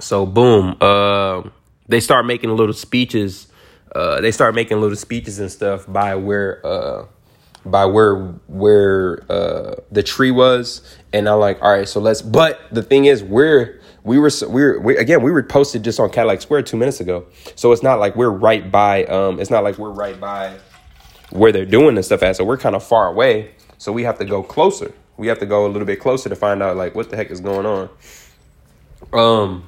So 0.00 0.26
boom, 0.26 0.76
uh, 0.80 1.42
they 1.88 2.00
start 2.00 2.26
making 2.26 2.50
little 2.50 2.74
speeches. 2.74 3.48
Uh, 3.94 4.20
they 4.20 4.30
start 4.30 4.54
making 4.54 4.80
little 4.80 4.96
speeches 4.96 5.38
and 5.38 5.50
stuff 5.50 5.84
by 5.90 6.14
where 6.16 6.64
uh 6.66 7.06
by 7.70 7.86
where 7.86 8.16
where 8.48 9.24
uh, 9.30 9.76
the 9.92 10.02
tree 10.02 10.30
was, 10.30 10.82
and 11.12 11.28
I'm 11.28 11.40
like, 11.40 11.62
all 11.62 11.70
right, 11.70 11.88
so 11.88 12.00
let's. 12.00 12.22
But 12.22 12.60
the 12.72 12.82
thing 12.82 13.06
is, 13.06 13.22
we're 13.22 13.80
we 14.04 14.18
were 14.18 14.30
we 14.48 14.62
were 14.62 14.80
we, 14.80 14.96
again 14.98 15.22
we 15.22 15.30
were 15.32 15.42
posted 15.42 15.84
just 15.84 16.00
on 16.00 16.10
Cadillac 16.10 16.42
Square 16.42 16.62
two 16.62 16.78
minutes 16.78 17.00
ago, 17.00 17.26
so 17.56 17.72
it's 17.72 17.82
not 17.82 18.00
like 18.00 18.16
we're 18.16 18.30
right 18.30 18.70
by. 18.72 19.04
Um, 19.06 19.40
it's 19.40 19.50
not 19.50 19.64
like 19.64 19.78
we're 19.78 19.90
right 19.90 20.18
by 20.20 20.58
where 21.30 21.52
they're 21.52 21.66
doing 21.66 21.96
this 21.96 22.06
stuff 22.06 22.22
at. 22.22 22.36
So 22.36 22.44
we're 22.44 22.58
kind 22.58 22.76
of 22.76 22.84
far 22.84 23.08
away, 23.08 23.52
so 23.78 23.92
we 23.92 24.04
have 24.04 24.18
to 24.18 24.24
go 24.24 24.42
closer. 24.42 24.92
We 25.18 25.28
have 25.28 25.38
to 25.40 25.46
go 25.46 25.66
a 25.66 25.68
little 25.68 25.86
bit 25.86 26.00
closer 26.00 26.28
to 26.28 26.36
find 26.36 26.62
out 26.62 26.76
like 26.76 26.94
what 26.94 27.10
the 27.10 27.16
heck 27.16 27.30
is 27.30 27.40
going 27.40 27.66
on. 27.66 27.90
Um, 29.12 29.64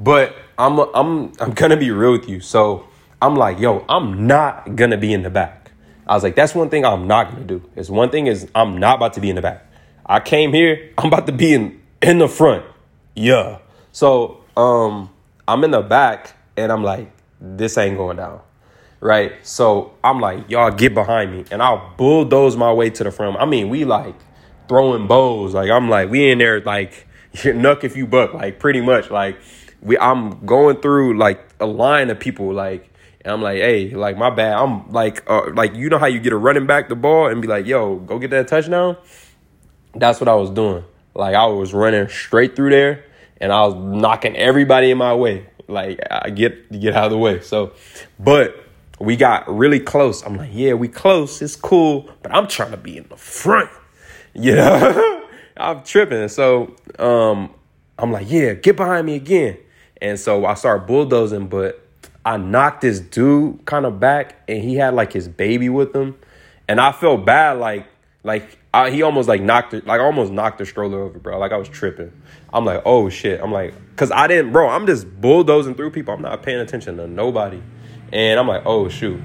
But 0.00 0.36
I'm 0.58 0.78
I'm 0.78 1.32
I'm 1.40 1.52
gonna 1.52 1.76
be 1.76 1.90
real 1.90 2.12
with 2.12 2.28
you. 2.28 2.40
So 2.40 2.86
I'm 3.20 3.36
like, 3.36 3.58
yo, 3.60 3.84
I'm 3.88 4.26
not 4.26 4.76
gonna 4.76 4.96
be 4.96 5.12
in 5.12 5.22
the 5.22 5.30
back. 5.30 5.61
I 6.12 6.14
was 6.14 6.22
like, 6.22 6.34
that's 6.34 6.54
one 6.54 6.68
thing 6.68 6.84
I'm 6.84 7.06
not 7.06 7.30
gonna 7.32 7.44
do. 7.44 7.62
Is 7.74 7.90
one 7.90 8.10
thing 8.10 8.26
is 8.26 8.46
I'm 8.54 8.76
not 8.76 8.96
about 8.96 9.14
to 9.14 9.20
be 9.22 9.30
in 9.30 9.36
the 9.36 9.40
back. 9.40 9.64
I 10.04 10.20
came 10.20 10.52
here, 10.52 10.92
I'm 10.98 11.06
about 11.06 11.26
to 11.26 11.32
be 11.32 11.54
in 11.54 11.80
in 12.02 12.18
the 12.18 12.28
front. 12.28 12.66
Yeah. 13.14 13.60
So 13.92 14.44
um 14.54 15.08
I'm 15.48 15.64
in 15.64 15.70
the 15.70 15.80
back 15.80 16.36
and 16.54 16.70
I'm 16.70 16.84
like, 16.84 17.10
this 17.40 17.78
ain't 17.78 17.96
going 17.96 18.18
down. 18.18 18.42
Right. 19.00 19.32
So 19.42 19.94
I'm 20.04 20.20
like, 20.20 20.50
y'all 20.50 20.70
get 20.70 20.92
behind 20.92 21.32
me. 21.32 21.46
And 21.50 21.62
I'll 21.62 21.94
bulldoze 21.96 22.58
my 22.58 22.74
way 22.74 22.90
to 22.90 23.04
the 23.04 23.10
front. 23.10 23.38
I 23.38 23.46
mean, 23.46 23.70
we 23.70 23.86
like 23.86 24.16
throwing 24.68 25.06
bows. 25.06 25.54
Like 25.54 25.70
I'm 25.70 25.88
like, 25.88 26.10
we 26.10 26.30
in 26.30 26.36
there 26.36 26.60
like 26.60 27.06
nuck 27.32 27.84
if 27.84 27.96
you 27.96 28.06
buck, 28.06 28.34
like 28.34 28.58
pretty 28.58 28.82
much. 28.82 29.10
Like 29.10 29.40
we 29.80 29.96
I'm 29.96 30.44
going 30.44 30.82
through 30.82 31.16
like 31.16 31.40
a 31.58 31.64
line 31.64 32.10
of 32.10 32.20
people 32.20 32.52
like 32.52 32.91
and 33.24 33.32
I'm 33.32 33.40
like, 33.40 33.58
hey, 33.58 33.90
like 33.90 34.16
my 34.16 34.30
bad. 34.30 34.54
I'm 34.54 34.90
like, 34.90 35.28
uh, 35.30 35.50
like 35.54 35.74
you 35.74 35.88
know 35.88 35.98
how 35.98 36.06
you 36.06 36.18
get 36.18 36.32
a 36.32 36.36
running 36.36 36.66
back 36.66 36.88
the 36.88 36.96
ball 36.96 37.28
and 37.28 37.40
be 37.40 37.48
like, 37.48 37.66
yo, 37.66 37.96
go 37.96 38.18
get 38.18 38.30
that 38.30 38.48
touchdown. 38.48 38.96
That's 39.94 40.20
what 40.20 40.28
I 40.28 40.34
was 40.34 40.50
doing. 40.50 40.84
Like 41.14 41.34
I 41.34 41.46
was 41.46 41.72
running 41.72 42.08
straight 42.08 42.56
through 42.56 42.70
there, 42.70 43.04
and 43.40 43.52
I 43.52 43.64
was 43.64 43.74
knocking 43.74 44.36
everybody 44.36 44.90
in 44.90 44.98
my 44.98 45.14
way. 45.14 45.46
Like 45.68 46.00
I 46.10 46.30
get 46.30 46.80
get 46.80 46.94
out 46.94 47.06
of 47.06 47.12
the 47.12 47.18
way. 47.18 47.40
So, 47.40 47.74
but 48.18 48.56
we 48.98 49.16
got 49.16 49.48
really 49.48 49.80
close. 49.80 50.22
I'm 50.22 50.36
like, 50.36 50.50
yeah, 50.52 50.74
we 50.74 50.88
close. 50.88 51.40
It's 51.42 51.56
cool, 51.56 52.08
but 52.22 52.34
I'm 52.34 52.48
trying 52.48 52.72
to 52.72 52.76
be 52.76 52.96
in 52.96 53.08
the 53.08 53.16
front. 53.16 53.70
You 54.34 54.54
know, 54.54 55.26
I'm 55.58 55.82
tripping. 55.84 56.26
So, 56.28 56.74
um, 56.98 57.54
I'm 57.98 58.10
like, 58.10 58.30
yeah, 58.30 58.54
get 58.54 58.78
behind 58.78 59.04
me 59.04 59.14
again. 59.14 59.58
And 60.00 60.18
so 60.18 60.46
I 60.46 60.54
start 60.54 60.86
bulldozing, 60.86 61.48
but 61.48 61.81
I 62.24 62.36
knocked 62.36 62.82
this 62.82 63.00
dude 63.00 63.64
kind 63.64 63.84
of 63.84 63.98
back, 63.98 64.42
and 64.48 64.62
he 64.62 64.76
had 64.76 64.94
like 64.94 65.12
his 65.12 65.28
baby 65.28 65.68
with 65.68 65.94
him, 65.94 66.16
and 66.68 66.80
I 66.80 66.92
felt 66.92 67.24
bad, 67.24 67.58
like 67.58 67.86
like 68.24 68.58
I, 68.72 68.90
he 68.90 69.02
almost 69.02 69.28
like 69.28 69.42
knocked 69.42 69.74
it, 69.74 69.86
like 69.86 70.00
almost 70.00 70.32
knocked 70.32 70.58
the 70.58 70.66
stroller 70.66 71.00
over, 71.00 71.18
bro. 71.18 71.38
Like 71.38 71.52
I 71.52 71.56
was 71.56 71.68
tripping. 71.68 72.12
I'm 72.52 72.64
like, 72.64 72.82
oh 72.84 73.08
shit. 73.08 73.40
I'm 73.40 73.50
like, 73.50 73.74
cause 73.96 74.12
I 74.12 74.28
didn't, 74.28 74.52
bro. 74.52 74.68
I'm 74.68 74.86
just 74.86 75.20
bulldozing 75.20 75.74
through 75.74 75.90
people. 75.90 76.14
I'm 76.14 76.22
not 76.22 76.42
paying 76.42 76.60
attention 76.60 76.96
to 76.98 77.08
nobody, 77.08 77.60
and 78.12 78.38
I'm 78.38 78.46
like, 78.46 78.62
oh 78.64 78.88
shoot. 78.88 79.20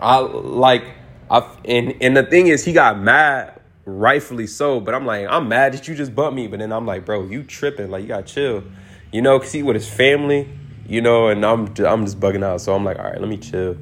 I 0.00 0.18
like, 0.18 0.84
I 1.28 1.38
and 1.64 1.96
and 2.00 2.16
the 2.16 2.22
thing 2.22 2.46
is, 2.46 2.64
he 2.64 2.72
got 2.72 3.00
mad, 3.00 3.60
rightfully 3.84 4.46
so. 4.46 4.78
But 4.78 4.94
I'm 4.94 5.04
like, 5.04 5.26
I'm 5.28 5.48
mad 5.48 5.74
that 5.74 5.88
you 5.88 5.96
just 5.96 6.14
bumped 6.14 6.36
me. 6.36 6.46
But 6.46 6.60
then 6.60 6.72
I'm 6.72 6.86
like, 6.86 7.04
bro, 7.04 7.24
you 7.24 7.42
tripping? 7.42 7.90
Like 7.90 8.02
you 8.02 8.08
got 8.08 8.26
chill, 8.26 8.62
you 9.10 9.20
know? 9.20 9.40
Cause 9.40 9.50
he 9.50 9.64
with 9.64 9.74
his 9.74 9.88
family 9.88 10.48
you 10.88 11.00
know, 11.00 11.28
and 11.28 11.44
I'm 11.44 11.66
I'm 11.84 12.04
just 12.04 12.18
bugging 12.18 12.42
out. 12.42 12.60
So 12.60 12.74
I'm 12.74 12.84
like, 12.84 12.98
all 12.98 13.04
right, 13.04 13.20
let 13.20 13.28
me 13.28 13.36
chill. 13.36 13.76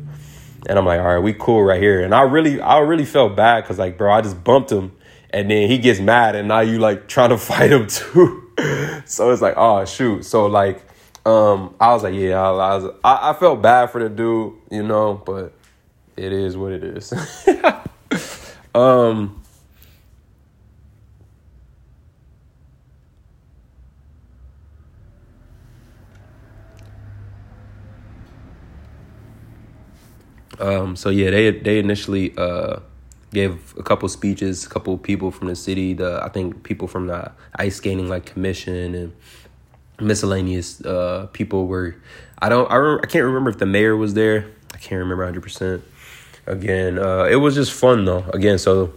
And 0.69 0.79
I'm 0.79 0.85
like, 0.85 0.99
all 0.99 1.07
right, 1.07 1.19
we 1.19 1.33
cool 1.33 1.62
right 1.62 1.81
here. 1.81 2.03
And 2.03 2.14
I 2.14 2.23
really 2.23 2.61
I 2.61 2.79
really 2.81 3.05
felt 3.05 3.37
bad 3.37 3.62
because 3.62 3.79
like, 3.79 3.97
bro, 3.97 4.12
I 4.12 4.21
just 4.21 4.42
bumped 4.42 4.71
him, 4.71 4.92
and 5.31 5.51
then 5.51 5.71
he 5.71 5.79
gets 5.79 6.01
mad, 6.01 6.35
and 6.35 6.49
now 6.49 6.61
you 6.61 6.79
like 6.79 7.09
trying 7.09 7.31
to 7.31 7.38
fight 7.38 7.73
him 7.73 7.87
too. 7.87 8.51
so 9.07 9.31
it's 9.31 9.40
like, 9.40 9.55
oh 9.57 9.85
shoot. 9.85 10.25
So 10.25 10.47
like, 10.47 10.83
um, 11.25 11.75
I 11.81 11.92
was 11.92 12.03
like, 12.03 12.14
yeah, 12.14 12.40
I, 12.40 12.51
I 12.51 12.77
was, 12.77 12.95
I, 13.05 13.31
I 13.31 13.33
felt 13.35 13.62
bad 13.62 13.90
for 13.90 14.03
the 14.03 14.09
dude, 14.09 14.55
you 14.71 14.83
know, 14.83 15.23
but 15.25 15.53
it 16.16 16.33
is 16.33 16.57
what 16.57 16.73
it 16.73 16.83
is. 16.83 17.12
um 18.75 19.42
Um, 30.59 30.97
so 30.97 31.11
yeah, 31.11 31.31
they 31.31 31.51
they 31.51 31.79
initially 31.79 32.37
uh, 32.37 32.81
gave 33.33 33.75
a 33.79 33.83
couple 33.83 34.09
speeches, 34.09 34.64
a 34.64 34.69
couple 34.69 34.97
people 34.99 35.31
from 35.31 35.49
the 35.49 35.57
city. 35.57 35.95
The 35.95 36.23
I 36.23 36.29
think 36.29 36.62
people 36.62 36.88
from 36.88 37.07
the 37.07 37.33
ice 37.55 37.77
skating 37.77 38.09
like 38.09 38.27
commission 38.27 38.95
and 38.95 39.12
miscellaneous 40.01 40.81
uh, 40.85 41.29
people 41.33 41.66
were. 41.66 41.97
I 42.38 42.49
don't. 42.49 42.71
I 42.71 42.99
I 43.03 43.07
can't 43.07 43.25
remember 43.25 43.51
if 43.51 43.59
the 43.59 43.66
mayor 43.66 43.97
was 43.97 44.14
there. 44.14 44.47
I 44.75 44.79
can't 44.79 44.99
remember 44.99 45.25
hundred 45.25 45.42
percent. 45.42 45.83
Again, 46.47 46.99
uh, 46.99 47.25
it 47.25 47.37
was 47.37 47.55
just 47.55 47.73
fun 47.73 48.05
though. 48.05 48.25
Again, 48.33 48.59
so 48.59 48.95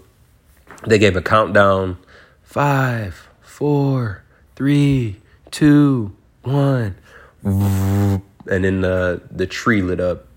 they 0.85 0.99
gave 0.99 1.15
a 1.15 1.21
countdown: 1.21 1.97
five, 2.43 3.27
four, 3.41 4.23
three, 4.55 5.17
two, 5.51 6.15
one, 6.43 6.95
and 7.43 8.21
then 8.45 8.81
the 8.81 9.21
the 9.31 9.47
tree 9.47 9.81
lit 9.81 9.99
up 9.99 10.28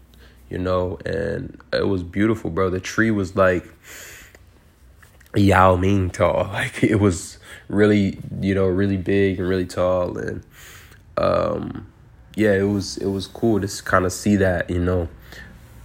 you 0.53 0.59
know, 0.59 0.99
and 1.07 1.59
it 1.73 1.89
was 1.89 2.03
beautiful, 2.03 2.51
bro. 2.51 2.69
The 2.69 2.79
tree 2.79 3.11
was 3.11 3.35
like 3.35 3.65
Yao 5.35 5.77
Ming 5.77 6.11
tall. 6.11 6.45
Like 6.53 6.85
it 6.85 6.97
was 6.97 7.39
really, 7.69 8.19
you 8.39 8.55
know, 8.55 8.67
really 8.67 8.99
big 8.99 9.39
and 9.39 9.49
really 9.49 9.65
tall 9.65 10.19
and 10.19 10.45
um 11.17 11.87
yeah, 12.37 12.53
it 12.53 12.69
was 12.69 12.99
it 12.99 13.07
was 13.07 13.27
cool 13.27 13.63
to 13.63 13.83
kind 13.85 14.05
of 14.05 14.13
see 14.13 14.37
that, 14.37 14.69
you 14.69 14.79
know. 14.79 15.09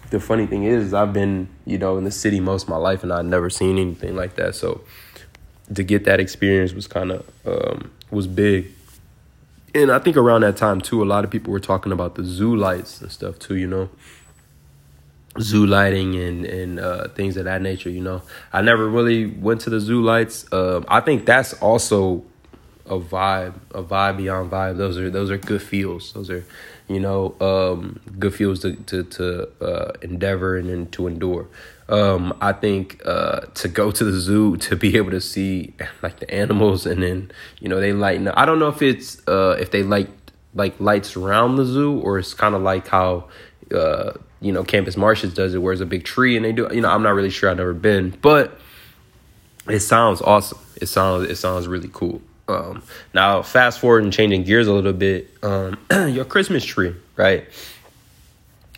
The 0.10 0.20
funny 0.20 0.46
thing 0.46 0.66
is 0.66 0.94
I've 0.94 1.14
been, 1.14 1.48
you 1.66 1.78
know, 1.78 1.98
in 1.98 2.04
the 2.04 2.12
city 2.12 2.42
most 2.42 2.64
of 2.64 2.70
my 2.70 2.78
life 2.78 3.04
and 3.04 3.14
I've 3.14 3.26
never 3.26 3.50
seen 3.50 3.78
anything 3.78 4.18
like 4.18 4.36
that. 4.36 4.54
So 4.54 4.82
to 5.74 5.82
get 5.82 6.04
that 6.04 6.20
experience 6.20 6.74
was 6.74 6.88
kind 6.88 7.12
of 7.12 7.26
um 7.46 7.92
was 8.12 8.28
big. 8.28 8.68
And 9.74 9.92
I 9.94 10.00
think 10.00 10.18
around 10.18 10.42
that 10.42 10.58
time 10.58 10.82
too, 10.82 11.02
a 11.02 11.06
lot 11.06 11.24
of 11.24 11.30
people 11.32 11.54
were 11.54 11.62
talking 11.62 11.94
about 11.94 12.16
the 12.16 12.26
zoo 12.26 12.54
lights 12.54 13.00
and 13.02 13.10
stuff 13.10 13.40
too, 13.40 13.56
you 13.56 13.68
know 13.68 13.90
zoo 15.40 15.66
lighting 15.66 16.16
and 16.16 16.46
and 16.46 16.80
uh, 16.80 17.08
things 17.10 17.38
of 17.38 17.46
that 17.46 17.62
nature. 17.62 17.90
You 17.90 18.02
know, 18.02 18.22
I 18.54 18.62
never 18.62 18.88
really 18.88 19.26
went 19.26 19.62
to 19.62 19.70
the 19.70 19.80
zoo 19.80 20.02
lights. 20.02 20.46
Um, 20.52 20.86
I 20.88 21.02
think 21.02 21.26
that's 21.26 21.54
also 21.54 22.24
a 22.86 23.00
vibe, 23.00 23.56
a 23.72 23.84
vibe 23.84 24.18
beyond 24.18 24.52
vibe. 24.52 24.78
Those 24.78 24.98
are 24.98 25.10
those 25.10 25.30
are 25.32 25.38
good 25.38 25.62
feels. 25.62 26.14
Those 26.14 26.30
are, 26.30 26.46
you 26.88 27.00
know, 27.00 27.36
um, 27.42 28.00
good 28.20 28.34
feels 28.34 28.62
to 28.62 28.76
to 28.76 29.04
to 29.04 29.50
uh, 29.62 29.94
endeavor 30.02 30.58
and 30.58 30.70
then 30.70 30.88
to 30.92 31.08
endure. 31.08 31.48
Um, 31.90 32.38
I 32.42 32.52
think 32.52 33.02
uh, 33.06 33.42
to 33.56 33.68
go 33.70 33.92
to 33.92 34.04
the 34.04 34.20
zoo 34.20 34.58
to 34.68 34.76
be 34.76 34.98
able 34.98 35.12
to 35.12 35.22
see 35.22 35.74
like 36.02 36.20
the 36.20 36.30
animals 36.34 36.86
and 36.86 37.04
then 37.04 37.32
you 37.60 37.70
know 37.70 37.80
they 37.80 37.94
lighten. 37.94 38.28
Up. 38.28 38.38
I 38.38 38.46
don't 38.46 38.60
know 38.60 38.70
if 38.70 38.82
it's 38.82 39.26
uh, 39.28 39.58
if 39.60 39.72
they 39.72 39.84
light 39.84 40.10
like 40.54 40.80
lights 40.80 41.16
around 41.16 41.58
the 41.58 41.66
zoo 41.66 42.00
or 42.00 42.18
it's 42.18 42.34
kind 42.34 42.56
of 42.56 42.62
like 42.62 42.88
how 42.88 43.30
uh, 43.76 44.14
you 44.42 44.52
know, 44.52 44.64
Campus 44.64 44.98
Martius 44.98 45.34
does 45.34 45.54
it, 45.54 45.60
where 45.60 45.74
it's 45.74 45.82
a 45.82 45.86
big 45.86 46.04
tree 46.04 46.36
and 46.36 46.46
they 46.46 46.52
do, 46.52 46.68
you 46.72 46.82
know, 46.82 46.90
I'm 46.90 47.04
not 47.04 47.12
really 47.12 47.30
sure, 47.30 47.50
I've 47.50 47.58
never 47.58 47.74
been, 47.74 48.12
but 48.22 48.60
it 49.68 49.80
sounds 49.80 50.22
awesome. 50.22 50.60
It 50.80 50.88
sounds, 50.88 51.30
it 51.30 51.36
sounds 51.38 51.68
really 51.68 51.90
cool. 51.92 52.22
Um, 52.48 52.84
now, 53.14 53.42
fast 53.42 53.80
forward 53.80 54.04
and 54.04 54.14
changing 54.14 54.44
gears 54.44 54.68
a 54.68 54.74
little 54.74 54.94
bit, 54.94 55.30
um, 55.44 55.78
your 55.92 56.26
Christmas 56.26 56.64
tree, 56.64 56.96
right? 57.16 57.46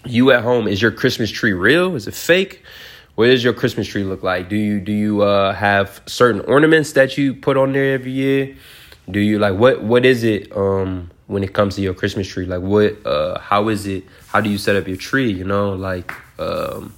You 0.06 0.32
at 0.32 0.44
home, 0.44 0.68
is 0.68 0.82
your 0.82 0.92
Christmas 0.92 1.30
tree 1.30 1.54
real? 1.54 1.96
Is 1.96 2.08
it 2.08 2.14
fake? 2.14 2.64
What 3.20 3.26
does 3.26 3.44
your 3.44 3.54
Christmas 3.54 3.86
tree 3.86 4.06
look 4.06 4.24
like? 4.24 4.48
Do 4.48 4.56
you 4.56 4.80
do 4.80 4.94
you 4.94 5.24
uh, 5.24 5.54
have 5.54 6.02
certain 6.06 6.40
ornaments 6.42 6.94
that 6.94 7.18
you 7.18 7.34
put 7.34 7.58
on 7.58 7.74
there 7.74 7.96
every 7.96 8.14
year? 8.14 8.56
Do 9.12 9.20
you 9.20 9.40
like 9.40 9.56
what 9.56 9.84
what 9.84 10.06
is 10.06 10.24
it? 10.24 10.56
Um, 10.56 11.12
when 11.30 11.44
it 11.44 11.54
comes 11.54 11.76
to 11.76 11.82
your 11.82 11.94
Christmas 11.94 12.28
tree? 12.28 12.46
Like 12.46 12.62
what 12.62 13.06
uh 13.06 13.40
how 13.40 13.70
is 13.70 13.86
it 13.86 14.04
how 14.28 14.42
do 14.42 14.50
you 14.50 14.58
set 14.58 14.76
up 14.76 14.88
your 14.88 14.98
tree, 14.98 15.32
you 15.32 15.44
know? 15.44 15.74
Like 15.74 16.12
um 16.40 16.94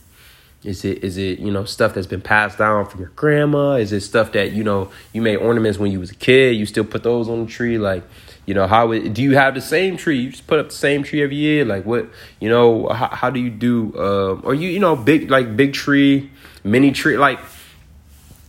is 0.63 0.85
it 0.85 1.03
is 1.03 1.17
it, 1.17 1.39
you 1.39 1.51
know, 1.51 1.65
stuff 1.65 1.93
that's 1.93 2.07
been 2.07 2.21
passed 2.21 2.57
down 2.57 2.85
from 2.85 3.01
your 3.01 3.11
grandma? 3.15 3.73
Is 3.73 3.91
it 3.91 4.01
stuff 4.01 4.31
that, 4.31 4.51
you 4.51 4.63
know, 4.63 4.91
you 5.11 5.21
made 5.21 5.37
ornaments 5.37 5.77
when 5.77 5.91
you 5.91 5.99
was 5.99 6.11
a 6.11 6.15
kid, 6.15 6.55
you 6.55 6.65
still 6.65 6.85
put 6.85 7.03
those 7.03 7.27
on 7.29 7.45
the 7.45 7.51
tree 7.51 7.77
like 7.77 8.03
you 8.45 8.53
know 8.53 8.67
how 8.67 8.91
it, 8.91 9.13
do 9.13 9.21
you 9.21 9.35
have 9.35 9.53
the 9.53 9.61
same 9.61 9.97
tree 9.97 10.19
you 10.19 10.29
just 10.31 10.47
put 10.47 10.59
up 10.59 10.69
the 10.69 10.75
same 10.75 11.03
tree 11.03 11.21
every 11.21 11.35
year 11.35 11.63
like 11.63 11.85
what 11.85 12.09
you 12.39 12.49
know 12.49 12.87
how, 12.89 13.07
how 13.07 13.29
do 13.29 13.39
you 13.39 13.49
do 13.49 13.93
um 13.97 14.41
or 14.43 14.53
you 14.53 14.69
you 14.69 14.79
know 14.79 14.95
big 14.95 15.29
like 15.29 15.55
big 15.55 15.73
tree 15.73 16.29
mini 16.63 16.91
tree 16.91 17.17
like 17.17 17.39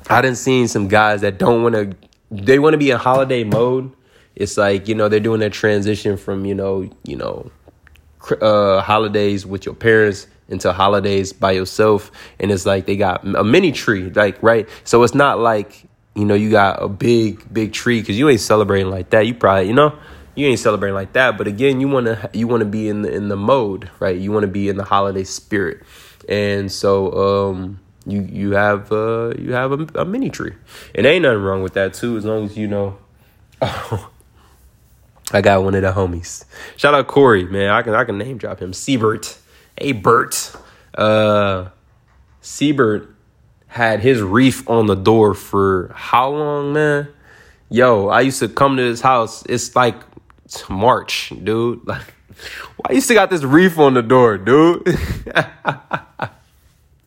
i 0.09 0.21
didn't 0.21 0.39
seen 0.39 0.67
some 0.67 0.89
guys 0.89 1.21
that 1.21 1.39
don't 1.39 1.63
want 1.63 1.75
to 1.75 1.95
they 2.31 2.59
want 2.59 2.73
to 2.73 2.79
be 2.79 2.91
in 2.91 2.97
holiday 2.97 3.45
mode 3.45 3.93
it's 4.37 4.57
like 4.57 4.89
you 4.89 4.95
know 4.95 5.09
they're 5.09 5.21
doing 5.21 5.41
that 5.41 5.53
transition 5.53 6.17
from 6.17 6.45
you 6.45 6.55
know 6.55 6.89
you 7.05 7.17
know 7.17 7.51
uh, 8.41 8.81
holidays 8.81 9.45
with 9.45 9.67
your 9.67 9.75
parents 9.75 10.27
into 10.49 10.73
holidays 10.73 11.33
by 11.33 11.53
yourself. 11.53 12.13
And 12.39 12.53
it's 12.53 12.67
like 12.67 12.87
they 12.87 12.97
got 12.97 13.25
a 13.25 13.43
mini 13.43 13.73
tree 13.73 14.11
like 14.11 14.41
right? 14.43 14.69
So 14.85 15.03
it's 15.03 15.15
not 15.15 15.41
like 15.41 15.85
you 16.15 16.25
know 16.25 16.35
you 16.35 16.51
got 16.51 16.83
a 16.83 16.89
big 16.89 17.53
big 17.53 17.73
tree 17.73 18.01
because 18.01 18.19
you 18.19 18.29
ain't 18.29 18.41
celebrating 18.41 18.91
like 18.91 19.11
that. 19.11 19.27
You 19.27 19.35
probably 19.35 19.69
you 19.69 19.75
know 19.75 19.99
you 20.35 20.47
ain't 20.47 20.61
celebrating 20.61 20.95
like 20.95 21.15
that. 21.15 21.39
But 21.39 21.49
again 21.49 21.81
you 21.81 21.89
want 21.89 22.07
to 22.07 22.31
you 22.33 22.47
want 22.47 22.61
to 22.61 22.69
be 22.69 22.89
in 22.89 23.03
the 23.03 23.13
in 23.13 23.29
the 23.29 23.37
mode 23.37 23.91
right? 23.99 24.17
You 24.17 24.31
want 24.31 24.43
to 24.43 24.49
be 24.49 24.69
in 24.69 24.77
the 24.77 24.85
holiday 24.85 25.25
spirit. 25.25 25.83
And 26.29 26.71
so 26.71 27.57
um 27.57 27.81
you 28.07 28.23
you 28.23 28.51
have 28.53 28.93
uh 28.93 29.33
you 29.39 29.53
have 29.53 29.73
a, 29.73 30.01
a 30.01 30.05
mini 30.05 30.31
tree. 30.31 30.53
And 30.95 31.07
ain't 31.07 31.23
nothing 31.23 31.43
wrong 31.43 31.63
with 31.63 31.75
that 31.75 31.95
too 31.95 32.17
as 32.17 32.25
long 32.25 32.45
as 32.45 32.57
you 32.57 32.69
know 32.69 32.99
I 35.35 35.41
got 35.41 35.63
one 35.63 35.75
of 35.75 35.83
the 35.83 35.93
homies. 35.93 36.45
Shout 36.77 36.95
out 36.95 37.07
Corey, 37.07 37.45
man. 37.45 37.71
I 37.71 37.83
can 37.83 37.95
I 37.95 38.05
can 38.05 38.19
name 38.19 38.39
drop 38.39 38.61
him. 38.61 38.73
Siebert. 38.73 39.39
Hey 39.79 39.93
Bert. 39.93 40.55
Uh 40.95 41.69
Siebert 42.41 43.15
had 43.69 44.01
his 44.01 44.21
reef 44.21 44.69
on 44.69 44.87
the 44.87 44.95
door 44.95 45.35
for 45.35 45.91
how 45.95 46.31
long, 46.31 46.75
man? 46.75 47.09
Yo, 47.71 48.09
I 48.09 48.21
used 48.21 48.41
to 48.41 48.49
come 48.49 48.77
to 48.77 48.83
his 48.83 49.01
house. 49.01 49.45
It's 49.49 49.75
like 49.75 49.97
March, 50.69 51.33
dude. 51.43 51.81
Like, 51.93 52.15
why 52.77 52.95
you 52.95 53.01
still 53.01 53.15
got 53.15 53.31
this 53.31 53.45
reef 53.45 53.79
on 53.79 53.95
the 53.95 54.03
door, 54.03 54.39
dude? 54.39 54.85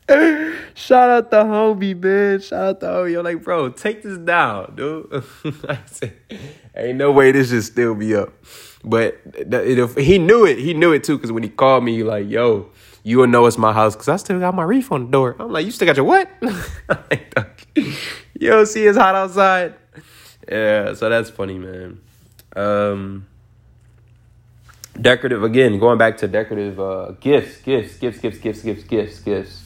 Shout 0.75 1.09
out 1.09 1.31
the 1.31 1.43
homie, 1.43 1.99
man. 1.99 2.39
Shout 2.39 2.61
out 2.61 2.79
the 2.79 2.87
homie. 2.87 3.17
I'm 3.17 3.23
like, 3.23 3.43
bro, 3.43 3.69
take 3.69 4.03
this 4.03 4.17
down, 4.17 4.75
dude. 4.75 5.07
I 5.67 5.79
said, 5.85 6.13
ain't 6.75 6.97
no 6.97 7.11
way 7.11 7.31
this 7.31 7.49
should 7.49 7.63
still 7.63 7.95
be 7.95 8.15
up. 8.15 8.33
But 8.83 9.19
if 9.25 9.95
he 9.95 10.19
knew 10.19 10.45
it, 10.45 10.59
he 10.59 10.75
knew 10.75 10.93
it 10.93 11.03
too. 11.03 11.17
Because 11.17 11.31
when 11.31 11.41
he 11.41 11.49
called 11.49 11.83
me, 11.83 11.95
he 11.95 12.03
like, 12.03 12.29
yo, 12.29 12.69
you 13.01 13.17
will 13.17 13.27
know 13.27 13.45
it's 13.47 13.57
my 13.57 13.73
house 13.73 13.95
because 13.95 14.09
I 14.09 14.17
still 14.17 14.39
got 14.39 14.53
my 14.53 14.63
reef 14.63 14.91
on 14.91 15.05
the 15.05 15.11
door. 15.11 15.35
I'm 15.39 15.51
like, 15.51 15.65
you 15.65 15.71
still 15.71 15.87
got 15.87 15.97
your 15.97 16.05
what? 16.05 16.29
don't 18.65 18.65
see 18.67 18.85
it's 18.85 18.97
hot 18.97 19.15
outside. 19.15 19.75
Yeah, 20.47 20.93
so 20.93 21.09
that's 21.09 21.29
funny, 21.29 21.57
man. 21.57 22.01
Um, 22.55 23.27
decorative 24.99 25.43
again, 25.43 25.79
going 25.79 25.97
back 25.97 26.17
to 26.17 26.27
decorative 26.27 26.79
uh, 26.79 27.11
gifts, 27.19 27.61
gifts, 27.61 27.97
gifts, 27.97 28.19
gifts, 28.19 28.37
gifts, 28.39 28.61
gifts, 28.61 28.83
gifts, 28.83 29.19
gifts. 29.19 29.64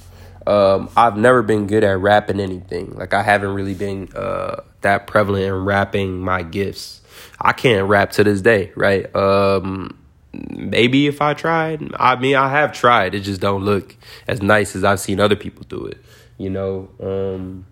Um, 0.49 0.89
I've 0.97 1.15
never 1.15 1.43
been 1.43 1.67
good 1.67 1.83
at 1.83 1.99
wrapping 1.99 2.39
anything. 2.39 2.95
Like 2.95 3.13
I 3.13 3.21
haven't 3.21 3.53
really 3.53 3.75
been 3.75 4.09
uh, 4.15 4.61
that 4.81 5.05
prevalent 5.05 5.45
in 5.45 5.53
wrapping 5.53 6.19
my 6.19 6.41
gifts. 6.41 7.01
I 7.39 7.53
can't 7.53 7.87
wrap 7.87 8.13
to 8.13 8.23
this 8.23 8.41
day, 8.41 8.71
right? 8.75 9.15
Um, 9.15 9.95
maybe 10.33 11.05
if 11.05 11.21
I 11.21 11.35
tried, 11.35 11.91
I 11.99 12.15
mean, 12.15 12.35
I 12.35 12.49
have 12.49 12.73
tried. 12.73 13.13
It 13.13 13.19
just 13.19 13.41
don't 13.41 13.63
look 13.63 13.95
as 14.27 14.41
nice 14.41 14.75
as 14.75 14.83
I've 14.83 14.99
seen 14.99 15.19
other 15.19 15.35
people 15.35 15.65
do 15.69 15.85
it. 15.85 16.03
You 16.39 16.49
know, 16.49 16.89
um, 16.99 17.67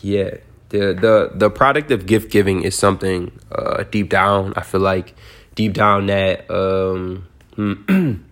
yeah. 0.00 0.38
The 0.70 0.94
the 0.94 1.30
the 1.32 1.50
product 1.50 1.92
of 1.92 2.06
gift 2.06 2.32
giving 2.32 2.62
is 2.62 2.74
something 2.76 3.30
uh, 3.52 3.84
deep 3.84 4.08
down. 4.08 4.52
I 4.56 4.62
feel 4.62 4.80
like 4.80 5.14
deep 5.54 5.74
down 5.74 6.06
that 6.06 6.50
um, 6.50 7.28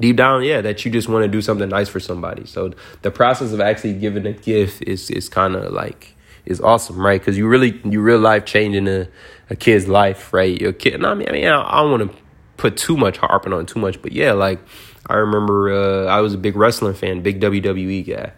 deep 0.00 0.16
down, 0.16 0.44
yeah, 0.44 0.60
that 0.60 0.84
you 0.84 0.90
just 0.90 1.08
want 1.08 1.24
to 1.24 1.28
do 1.28 1.40
something 1.40 1.68
nice 1.68 1.88
for 1.88 2.00
somebody. 2.00 2.46
So 2.46 2.72
the 3.02 3.10
process 3.10 3.52
of 3.52 3.60
actually 3.60 3.94
giving 3.94 4.26
a 4.26 4.32
gift 4.32 4.82
is 4.82 5.10
is 5.10 5.28
kind 5.28 5.54
of 5.54 5.72
like 5.72 6.14
is 6.44 6.60
awesome, 6.60 6.98
right? 6.98 7.20
Because 7.20 7.36
you 7.36 7.46
really 7.48 7.80
you 7.84 8.00
real 8.00 8.18
life 8.18 8.44
changing 8.44 8.88
a, 8.88 9.08
a 9.50 9.56
kid's 9.56 9.88
life, 9.88 10.32
right? 10.32 10.60
Your 10.60 10.72
kid. 10.72 11.04
I 11.04 11.14
mean, 11.14 11.28
I 11.28 11.32
mean, 11.32 11.46
I, 11.46 11.60
I 11.60 11.82
don't 11.82 11.90
want 11.90 12.10
to 12.10 12.18
put 12.56 12.76
too 12.76 12.96
much 12.96 13.18
harping 13.18 13.52
on 13.52 13.66
too 13.66 13.80
much, 13.80 14.00
but 14.00 14.12
yeah, 14.12 14.32
like 14.32 14.60
I 15.08 15.14
remember 15.14 15.72
uh, 15.72 16.06
I 16.06 16.20
was 16.20 16.34
a 16.34 16.38
big 16.38 16.56
wrestling 16.56 16.94
fan, 16.94 17.22
big 17.22 17.40
WWE 17.40 18.06
guy. 18.06 18.32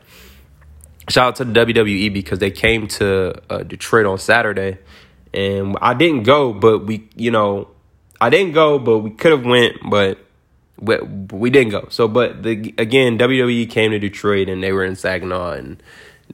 Shout 1.09 1.29
out 1.29 1.37
to 1.37 1.44
the 1.44 1.53
WWE 1.53 2.12
because 2.12 2.38
they 2.38 2.51
came 2.51 2.87
to 2.88 3.40
uh, 3.49 3.62
Detroit 3.62 4.05
on 4.05 4.18
Saturday, 4.18 4.79
and 5.33 5.77
I 5.81 5.94
didn't 5.94 6.25
go, 6.25 6.53
but 6.53 6.85
we, 6.85 7.09
you 7.16 7.31
know, 7.31 7.68
I 8.21 8.29
didn't 8.29 8.53
go, 8.53 8.79
but 8.79 8.99
we 8.99 9.11
could 9.11 9.33
have 9.33 9.44
went, 9.44 9.77
but 9.88 10.18
we, 10.80 10.98
we 11.32 11.50
didn't 11.50 11.70
go. 11.70 11.86
So, 11.90 12.08
but 12.08 12.42
the 12.42 12.74
again, 12.78 13.18
WWE 13.18 13.68
came 13.70 13.90
to 13.90 13.98
Detroit 13.98 14.48
and 14.48 14.62
they 14.62 14.72
were 14.72 14.84
in 14.84 14.96
Saginaw, 14.96 15.52
and 15.52 15.82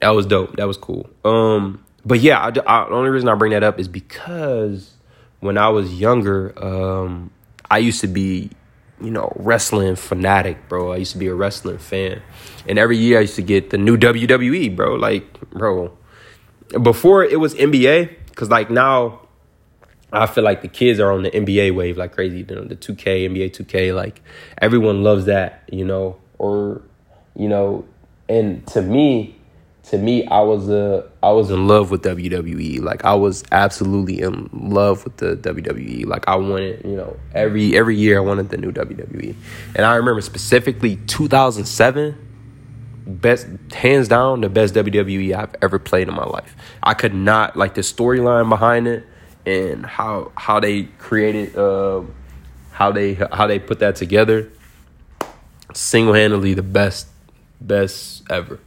that 0.00 0.10
was 0.10 0.26
dope. 0.26 0.56
That 0.56 0.66
was 0.66 0.76
cool. 0.76 1.08
Um, 1.24 1.84
but 2.04 2.20
yeah, 2.20 2.38
I, 2.38 2.48
I, 2.48 2.50
the 2.50 2.94
only 2.94 3.10
reason 3.10 3.28
I 3.28 3.34
bring 3.34 3.52
that 3.52 3.62
up 3.62 3.78
is 3.78 3.88
because 3.88 4.92
when 5.40 5.58
I 5.58 5.68
was 5.68 5.94
younger, 5.94 6.52
um, 6.62 7.30
I 7.70 7.78
used 7.78 8.00
to 8.02 8.06
be, 8.06 8.50
you 9.00 9.10
know, 9.10 9.32
wrestling 9.36 9.96
fanatic, 9.96 10.68
bro. 10.68 10.92
I 10.92 10.96
used 10.96 11.12
to 11.12 11.18
be 11.18 11.26
a 11.28 11.34
wrestling 11.34 11.78
fan. 11.78 12.22
And 12.68 12.78
every 12.78 12.96
year 12.96 13.18
I 13.18 13.22
used 13.22 13.36
to 13.36 13.42
get 13.42 13.70
the 13.70 13.78
new 13.78 13.96
WWE, 13.96 14.74
bro. 14.76 14.94
Like, 14.94 15.40
bro, 15.50 15.96
before 16.82 17.24
it 17.24 17.40
was 17.40 17.54
NBA, 17.54 18.16
because 18.28 18.50
like 18.50 18.70
now 18.70 19.20
I 20.14 20.26
feel 20.26 20.44
like 20.44 20.62
the 20.62 20.68
kids 20.68 21.00
are 21.00 21.12
on 21.12 21.22
the 21.22 21.30
NBA 21.30 21.74
wave 21.74 21.96
like 21.96 22.12
crazy. 22.12 22.46
You 22.48 22.56
know, 22.56 22.64
the 22.64 22.76
2K, 22.76 23.28
NBA 23.28 23.50
2K, 23.50 23.94
like 23.94 24.22
everyone 24.60 25.02
loves 25.02 25.26
that, 25.26 25.62
you 25.70 25.84
know, 25.84 26.16
or, 26.38 26.82
you 27.36 27.48
know, 27.48 27.84
and 28.28 28.66
to 28.68 28.82
me, 28.82 29.36
to 29.84 29.98
me, 29.98 30.26
I 30.26 30.40
was 30.40 30.70
a 30.70 31.10
I 31.22 31.30
was 31.32 31.50
in 31.50 31.66
love 31.66 31.90
with 31.90 32.02
WWE. 32.02 32.80
Like 32.80 33.04
I 33.04 33.14
was 33.14 33.44
absolutely 33.52 34.20
in 34.20 34.48
love 34.52 35.04
with 35.04 35.18
the 35.18 35.36
WWE. 35.36 36.06
Like 36.06 36.26
I 36.26 36.36
wanted, 36.36 36.84
you 36.84 36.96
know, 36.96 37.16
every 37.34 37.76
every 37.76 37.96
year 37.96 38.18
I 38.18 38.20
wanted 38.22 38.48
the 38.48 38.56
new 38.56 38.72
WWE. 38.72 39.34
And 39.76 39.84
I 39.84 39.96
remember 39.96 40.22
specifically 40.22 40.96
2007 41.06 42.16
best 43.06 43.46
hands 43.72 44.08
down 44.08 44.40
the 44.40 44.48
best 44.48 44.74
WWE 44.74 45.34
I've 45.34 45.54
ever 45.60 45.78
played 45.78 46.08
in 46.08 46.14
my 46.14 46.24
life. 46.24 46.56
I 46.82 46.94
could 46.94 47.14
not 47.14 47.54
like 47.56 47.74
the 47.74 47.82
storyline 47.82 48.48
behind 48.48 48.88
it 48.88 49.06
and 49.46 49.84
how 49.84 50.32
how 50.36 50.60
they 50.60 50.84
created 50.98 51.56
uh, 51.56 52.02
how 52.72 52.92
they 52.92 53.14
how 53.14 53.46
they 53.46 53.58
put 53.58 53.80
that 53.80 53.96
together. 53.96 54.50
Single 55.72 56.14
handedly 56.14 56.54
the 56.54 56.62
best 56.62 57.08
best 57.60 58.22
ever. 58.30 58.60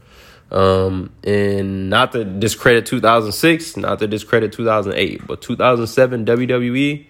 Um, 0.50 1.12
and 1.24 1.90
not 1.90 2.14
to 2.14 2.24
discredit 2.24 2.86
2006, 2.86 3.76
not 3.78 4.00
to 4.00 4.08
discredit 4.08 4.54
2008, 4.54 5.28
but 5.28 5.42
2007 5.42 6.26
WWE 6.26 7.06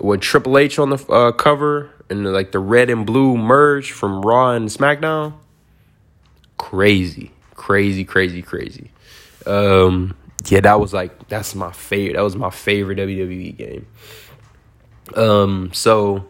with 0.00 0.20
Triple 0.20 0.58
H 0.58 0.78
on 0.78 0.90
the 0.90 1.12
uh, 1.12 1.32
cover 1.32 1.90
and 2.10 2.24
like 2.32 2.52
the 2.52 2.58
red 2.58 2.90
and 2.90 3.06
blue 3.06 3.36
merge 3.36 3.92
from 3.92 4.22
Raw 4.22 4.52
and 4.52 4.68
SmackDown. 4.68 5.34
Crazy, 6.56 7.30
crazy, 7.54 8.04
crazy, 8.04 8.42
crazy. 8.42 8.90
Um, 9.46 10.16
yeah, 10.46 10.60
that 10.60 10.80
was 10.80 10.92
like 10.92 11.28
that's 11.28 11.54
my 11.54 11.72
favorite. 11.72 12.14
That 12.14 12.22
was 12.22 12.36
my 12.36 12.50
favorite 12.50 12.98
WWE 12.98 13.56
game. 13.56 13.86
Um, 15.14 15.70
so 15.72 16.26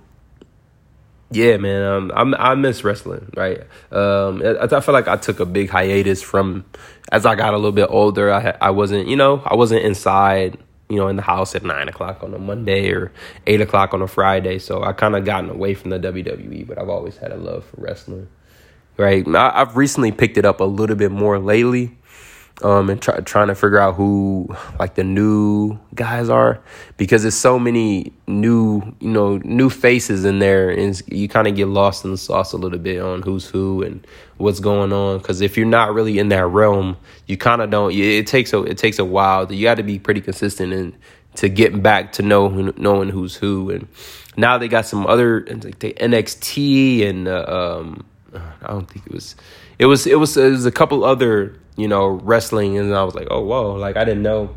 yeah, 1.31 1.59
man, 1.59 1.83
um, 1.83 2.13
I'm, 2.15 2.35
I 2.35 2.55
miss 2.55 2.85
wrestling, 2.85 3.31
right? 3.37 3.61
Um, 3.93 4.43
I, 4.43 4.67
I 4.71 4.81
feel 4.81 4.95
like 4.95 5.09
I 5.09 5.17
took 5.17 5.41
a 5.41 5.45
big 5.45 5.69
hiatus 5.69 6.23
from 6.23 6.65
as 7.13 7.27
I 7.27 7.35
got 7.35 7.53
a 7.53 7.57
little 7.57 7.73
bit 7.73 7.89
older. 7.91 8.33
I 8.33 8.57
I 8.61 8.71
wasn't, 8.71 9.09
you 9.09 9.17
know, 9.17 9.43
I 9.45 9.55
wasn't 9.55 9.85
inside, 9.85 10.57
you 10.89 10.97
know, 10.97 11.09
in 11.09 11.17
the 11.17 11.23
house 11.23 11.55
at 11.55 11.65
nine 11.65 11.89
o'clock 11.89 12.23
on 12.23 12.33
a 12.33 12.39
Monday 12.39 12.91
or 12.93 13.13
eight 13.47 13.61
o'clock 13.61 13.93
on 13.93 14.01
a 14.01 14.09
Friday. 14.09 14.59
So 14.59 14.83
I 14.83 14.93
kind 14.95 15.15
of 15.15 15.27
gotten 15.27 15.51
away 15.51 15.75
from 15.75 15.91
the 15.91 15.99
WWE, 15.99 16.67
but 16.67 16.79
I've 16.79 16.89
always 16.89 17.19
had 17.19 17.31
a 17.31 17.37
love 17.37 17.67
for 17.67 17.83
wrestling, 17.83 18.29
right? 18.97 19.27
I, 19.29 19.61
I've 19.61 19.77
recently 19.77 20.13
picked 20.13 20.39
it 20.39 20.47
up 20.47 20.61
a 20.61 20.65
little 20.65 20.97
bit 20.97 21.13
more 21.13 21.39
lately 21.39 21.98
um, 22.63 22.91
and 22.91 23.01
try, 23.01 23.19
trying 23.21 23.49
to 23.49 23.55
figure 23.55 23.79
out 23.79 23.95
who 23.95 24.49
like 24.79 24.95
the 24.95 25.05
new 25.05 25.79
guys 25.95 26.29
are. 26.29 26.61
Because 26.97 27.23
there's 27.23 27.37
so 27.37 27.59
many 27.59 28.13
new 28.27 28.83
you 29.01 29.11
know 29.11 29.39
new 29.39 29.71
faces 29.71 30.25
in 30.25 30.39
there 30.39 30.71
and 30.71 31.01
you 31.07 31.29
kind 31.29 31.47
of 31.49 31.55
get 31.55 31.69
lost 31.69 32.05
in 32.05 32.11
the 32.11 32.19
sauce 32.19 32.53
a 32.53 32.57
little 32.57 32.79
bit 32.79 33.01
on 33.01 33.23
who's 33.23 33.47
who 33.47 33.83
and 33.83 34.07
what's 34.37 34.61
going 34.61 34.93
on. 34.93 35.19
Because 35.19 35.41
if 35.41 35.57
you're 35.57 35.67
not 35.67 35.95
really 35.95 36.19
in 36.19 36.29
that 36.29 36.47
realm 36.47 36.97
you 37.27 37.37
kind 37.37 37.63
of 37.63 37.71
don't 37.71 37.93
it 37.93 38.27
takes 38.27 38.53
a 38.53 38.63
it 38.63 38.79
takes 38.79 38.99
a 38.99 39.05
while. 39.05 39.51
You 39.53 39.63
got 39.63 39.77
to 39.77 39.83
be 39.83 39.99
pretty 39.99 40.21
consistent 40.21 40.73
and 40.73 40.95
to 41.37 41.49
get 41.49 41.83
back 41.83 42.13
to 42.13 42.23
know 42.23 42.49
knowing 42.77 43.11
who's 43.11 43.37
who. 43.37 43.71
And 43.71 43.87
now 44.37 44.59
they 44.59 44.67
got 44.67 44.87
some 44.87 45.07
other 45.07 45.47
like 45.49 45.79
the 45.79 45.93
NXT 45.93 47.09
and 47.09 47.29
uh, 47.29 47.45
um, 47.47 48.05
I 48.35 48.69
don't 48.69 48.89
think 48.89 49.07
it 49.07 49.13
was 49.13 49.37
it 49.79 49.87
was 49.87 50.07
it 50.07 50.19
was 50.19 50.37
it 50.37 50.51
was 50.51 50.67
a 50.67 50.73
couple 50.73 51.05
other 51.05 51.59
you 51.79 51.87
know, 51.87 52.09
wrestling, 52.09 52.77
and 52.77 52.95
I 52.95 53.05
was 53.05 53.15
like, 53.15 53.29
oh 53.31 53.41
whoa, 53.41 53.75
like 53.75 53.97
I 53.97 54.05
didn't 54.05 54.25
know. 54.25 54.55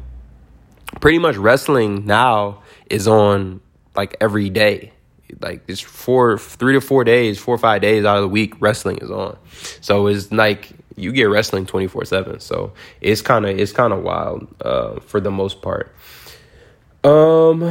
Pretty 0.99 1.19
much 1.19 1.37
wrestling 1.37 2.05
now 2.05 2.63
is 2.89 3.07
on 3.07 3.61
like 3.95 4.17
every 4.19 4.49
day. 4.49 4.91
Like 5.39 5.61
it's 5.67 5.79
four, 5.79 6.39
three 6.39 6.73
to 6.73 6.81
four 6.81 7.03
days, 7.03 7.37
four 7.37 7.55
or 7.55 7.59
five 7.59 7.81
days 7.81 8.05
out 8.05 8.17
of 8.17 8.23
the 8.23 8.27
week, 8.27 8.55
wrestling 8.59 8.97
is 8.97 9.11
on. 9.11 9.37
So 9.81 10.07
it's 10.07 10.31
like 10.31 10.71
you 10.97 11.11
get 11.11 11.25
wrestling 11.25 11.67
twenty 11.67 11.87
four 11.87 12.03
seven. 12.05 12.39
So 12.39 12.73
it's 12.99 13.21
kind 13.21 13.45
of 13.45 13.57
it's 13.57 13.71
kind 13.71 13.93
of 13.93 14.01
wild 14.01 14.47
uh, 14.59 14.99
for 14.99 15.21
the 15.21 15.31
most 15.31 15.61
part. 15.61 15.95
Um, 17.03 17.61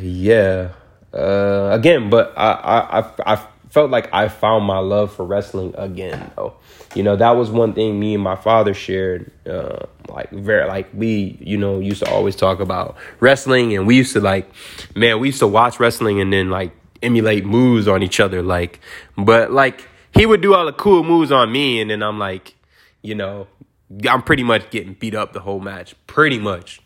yeah. 0.00 0.72
Uh, 1.12 1.68
again, 1.72 2.08
but 2.08 2.32
I 2.38 2.52
I 2.52 3.00
I, 3.00 3.34
I 3.34 3.46
felt 3.74 3.90
like 3.90 4.08
I 4.14 4.28
found 4.28 4.64
my 4.64 4.78
love 4.78 5.12
for 5.12 5.26
wrestling 5.26 5.74
again 5.76 6.30
though. 6.36 6.54
You 6.94 7.02
know 7.02 7.16
that 7.16 7.32
was 7.32 7.50
one 7.50 7.74
thing 7.74 7.98
me 7.98 8.14
and 8.14 8.22
my 8.22 8.36
father 8.36 8.72
shared 8.72 9.32
uh, 9.46 9.86
like 10.08 10.30
very 10.30 10.66
like 10.68 10.88
we 10.94 11.36
you 11.40 11.58
know 11.58 11.80
used 11.80 12.04
to 12.04 12.10
always 12.10 12.36
talk 12.36 12.60
about 12.60 12.96
wrestling 13.18 13.74
and 13.74 13.84
we 13.86 13.96
used 13.96 14.12
to 14.12 14.20
like 14.20 14.48
man 14.94 15.18
we 15.18 15.28
used 15.28 15.40
to 15.40 15.48
watch 15.48 15.80
wrestling 15.80 16.20
and 16.20 16.32
then 16.32 16.50
like 16.50 16.72
emulate 17.02 17.44
moves 17.44 17.88
on 17.88 18.02
each 18.02 18.20
other 18.20 18.42
like 18.42 18.80
but 19.18 19.50
like 19.50 19.88
he 20.14 20.24
would 20.24 20.40
do 20.40 20.54
all 20.54 20.66
the 20.66 20.72
cool 20.72 21.02
moves 21.02 21.30
on 21.32 21.50
me 21.52 21.80
and 21.80 21.90
then 21.90 22.02
i'm 22.02 22.18
like 22.18 22.54
you 23.02 23.14
know 23.14 23.46
i'm 24.08 24.22
pretty 24.22 24.42
much 24.42 24.70
getting 24.70 24.94
beat 24.94 25.14
up 25.14 25.32
the 25.32 25.40
whole 25.40 25.60
match 25.60 25.94
pretty 26.06 26.38
much 26.38 26.80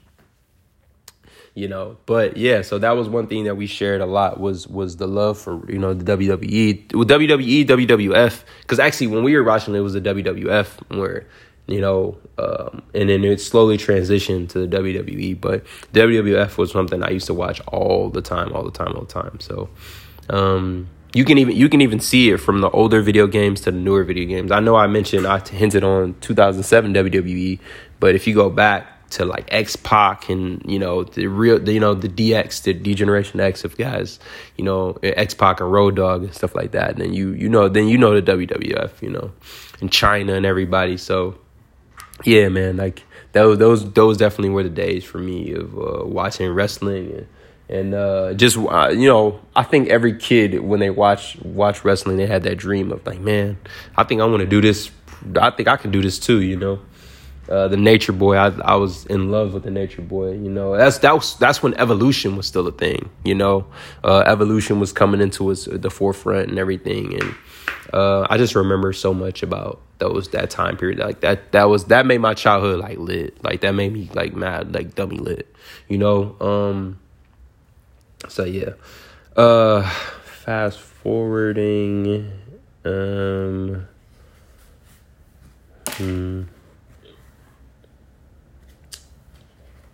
you 1.59 1.67
know. 1.67 1.97
But 2.07 2.37
yeah, 2.37 2.63
so 2.63 2.79
that 2.79 2.93
was 2.93 3.09
one 3.09 3.27
thing 3.27 3.45
that 3.45 3.57
we 3.57 3.67
shared 3.67 4.01
a 4.01 4.07
lot 4.07 4.39
was 4.39 4.69
was 4.69 4.97
the 4.97 5.09
love 5.09 5.39
for 5.39 5.71
you 5.71 5.79
know 5.79 5.93
the 5.93 6.17
WWE, 6.17 6.87
WWE, 6.89 7.67
WWF. 7.67 8.45
Because 8.63 8.79
actually, 8.79 9.09
when 9.09 9.25
we 9.25 9.35
were 9.35 9.43
watching, 9.43 9.75
it 9.75 9.81
was 9.81 9.95
the 9.95 10.01
WWF 10.01 10.97
where 10.97 11.27
you 11.67 11.81
know, 11.81 12.17
um, 12.39 12.83
and 12.95 13.11
then 13.11 13.25
it 13.25 13.41
slowly 13.41 13.77
transitioned 13.77 14.51
to 14.51 14.67
the 14.67 14.77
WWE. 14.77 15.39
But 15.41 15.65
WWF 15.93 16.57
was 16.57 16.71
something 16.71 17.03
I 17.03 17.11
used 17.11 17.27
to 17.27 17.35
watch 17.35 17.61
all 17.67 18.09
the 18.09 18.23
time, 18.23 18.53
all 18.55 18.65
the 18.65 18.71
time, 18.71 18.95
all 18.95 19.03
the 19.03 19.13
time. 19.13 19.41
So. 19.41 19.69
Um, 20.31 20.89
you 21.15 21.25
can 21.25 21.39
even 21.39 21.57
you 21.57 21.71
can 21.71 21.81
even 21.81 22.01
see 22.01 22.29
it 22.31 22.37
from 22.37 22.61
the 22.61 22.69
older 22.69 23.01
video 23.01 23.27
games 23.27 23.63
to 23.63 23.71
the 23.71 23.79
newer 23.79 24.05
video 24.05 24.27
games. 24.27 24.53
I 24.53 24.61
know 24.61 24.77
I 24.77 24.87
mentioned 24.89 25.27
I 25.27 25.39
hinted 25.39 25.83
on 25.83 26.15
2007 26.21 26.93
WWE, 26.93 27.59
but 27.99 28.15
if 28.15 28.27
you 28.27 28.35
go 28.35 28.51
back 28.51 28.98
to 29.11 29.25
like 29.25 29.47
X 29.49 29.77
Pac 29.77 30.29
and 30.29 30.63
you 30.71 30.79
know 30.79 31.05
the 31.05 31.27
real 31.27 31.59
the, 31.59 31.73
you 31.73 31.81
know 31.81 31.95
the 31.95 32.09
DX 32.09 32.63
the 32.63 32.75
D-Generation 32.75 33.41
X 33.41 33.65
of 33.65 33.77
guys 33.77 34.19
you 34.57 34.65
know 34.65 34.99
X 35.03 35.35
Pac 35.35 35.61
and 35.61 35.73
Road 35.73 35.97
Dog 35.97 36.25
and 36.25 36.35
stuff 36.35 36.55
like 36.55 36.73
that. 36.73 36.91
And 36.93 37.01
then 37.01 37.13
you 37.13 37.33
you 37.33 37.49
know 37.49 37.69
then 37.69 37.89
you 37.89 37.99
know 37.99 38.21
the 38.21 38.33
WWF 38.33 39.03
you 39.03 39.11
know 39.11 39.33
and 39.81 39.91
Chyna 39.91 40.37
and 40.37 40.47
everybody. 40.47 40.97
So 40.97 41.39
yeah 42.25 42.49
man 42.49 42.77
like 42.77 43.05
those 43.33 43.59
those 43.59 43.93
those 43.93 44.17
definitely 44.17 44.51
were 44.51 44.63
the 44.63 44.71
days 44.71 45.05
for 45.05 45.19
me 45.19 45.53
of 45.53 45.79
uh, 45.79 46.05
watching 46.05 46.51
wrestling 46.51 47.13
and 47.13 47.27
and 47.71 47.95
uh, 47.95 48.33
just 48.35 48.57
uh, 48.57 48.89
you 48.89 49.09
know 49.09 49.41
I 49.55 49.63
think 49.63 49.89
every 49.89 50.17
kid 50.17 50.61
when 50.61 50.81
they 50.81 50.91
watch 50.91 51.37
watch 51.41 51.85
wrestling 51.85 52.17
they 52.17 52.27
had 52.27 52.43
that 52.45 52.57
dream 52.57 52.91
of 52.91 53.07
like 53.07 53.21
man 53.21 53.59
I 53.97 54.05
think 54.05 54.21
I 54.21 54.25
want 54.25 54.41
to 54.41 54.47
do 54.47 54.61
this 54.61 54.91
I 55.39 55.51
think 55.51 55.69
I 55.69 55.77
can 55.77 55.91
do 55.91 56.01
this 56.01 56.19
too 56.19 56.41
you 56.41 56.57
know 56.57 56.81
uh, 57.49 57.69
the 57.69 57.77
Nature 57.77 58.13
Boy. 58.13 58.37
I 58.37 58.49
I 58.61 58.75
was 58.77 59.07
in 59.07 59.31
love 59.31 59.55
with 59.55 59.63
the 59.63 59.71
Nature 59.71 60.03
Boy. 60.03 60.33
You 60.33 60.51
know, 60.51 60.77
that's 60.77 60.99
that 60.99 61.15
was 61.15 61.37
that's 61.37 61.63
when 61.63 61.75
evolution 61.75 62.37
was 62.37 62.47
still 62.47 62.67
a 62.67 62.73
thing. 62.73 63.11
You 63.25 63.35
know, 63.35 63.67
uh, 64.05 64.25
evolution 64.27 64.81
was 64.81 64.93
coming 64.93 65.21
into 65.21 65.51
its 65.51 65.65
the 65.65 65.91
forefront 65.91 66.51
and 66.51 66.59
everything. 66.59 67.15
And 67.15 67.35
uh, 67.93 68.27
I 68.29 68.37
just 68.37 68.55
remember 68.55 68.93
so 68.93 69.15
much 69.15 69.43
about 69.43 69.81
those 69.99 70.29
that 70.31 70.51
time 70.51 70.77
period. 70.77 70.99
Like 70.99 71.21
that 71.21 71.53
that 71.53 71.65
was 71.65 71.87
that 71.87 72.07
made 72.07 72.19
my 72.19 72.35
childhood 72.35 72.81
like 72.81 72.99
lit. 72.99 73.43
Like 73.43 73.63
that 73.63 73.73
made 73.73 73.93
me 73.93 74.11
like 74.15 74.35
mad 74.35 74.75
like 74.75 74.95
dummy 74.95 75.17
lit. 75.17 75.55
You 75.89 75.99
know. 75.99 76.37
Um. 76.41 76.99
So 78.29 78.45
yeah. 78.45 78.73
Uh. 79.37 79.89
Fast 80.45 80.81
forwarding. 80.81 82.31
Um. 82.85 83.87
Hmm. 85.87 86.43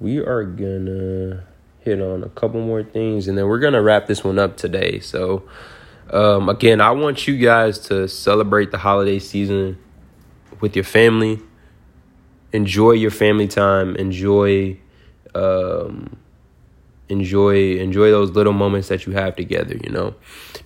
We 0.04 0.18
are 0.18 0.44
gonna 0.44 1.42
hit 1.80 1.98
on 1.98 2.22
a 2.22 2.28
couple 2.28 2.60
more 2.60 2.82
things 2.82 3.26
and 3.26 3.38
then 3.38 3.46
we're 3.48 3.58
gonna 3.58 3.80
wrap 3.80 4.06
this 4.06 4.22
one 4.22 4.38
up 4.38 4.54
today. 4.54 5.00
So, 5.00 5.44
um, 6.10 6.50
again, 6.50 6.82
I 6.82 6.90
want 6.90 7.26
you 7.26 7.38
guys 7.38 7.78
to 7.88 8.06
celebrate 8.06 8.70
the 8.70 8.76
holiday 8.76 9.18
season 9.18 9.78
with 10.60 10.76
your 10.76 10.84
family. 10.84 11.40
Enjoy 12.52 12.90
your 12.90 13.10
family 13.10 13.48
time. 13.48 13.96
Enjoy, 13.96 14.78
um, 15.34 16.18
enjoy, 17.08 17.78
enjoy 17.78 18.10
those 18.10 18.32
little 18.32 18.52
moments 18.52 18.88
that 18.88 19.06
you 19.06 19.14
have 19.14 19.36
together. 19.36 19.74
You 19.82 19.88
know, 19.88 20.14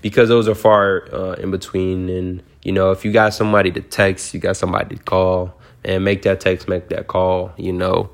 because 0.03 0.29
those 0.29 0.48
are 0.48 0.57
far 0.57 1.09
uh, 1.14 1.35
in 1.35 1.53
between. 1.53 2.09
And 2.09 2.42
you 2.64 2.72
know, 2.72 2.90
if 2.90 3.05
you 3.05 3.12
got 3.12 3.35
somebody 3.35 3.70
to 3.70 3.83
text, 3.83 4.35
you 4.35 4.40
got 4.40 4.57
somebody 4.57 4.96
to 4.96 5.03
call, 5.05 5.55
and 5.85 6.05
make 6.05 6.22
that 6.22 6.40
text, 6.40 6.68
make 6.68 6.88
that 6.88 7.07
call. 7.07 7.53
You 7.57 7.72
know, 7.72 8.11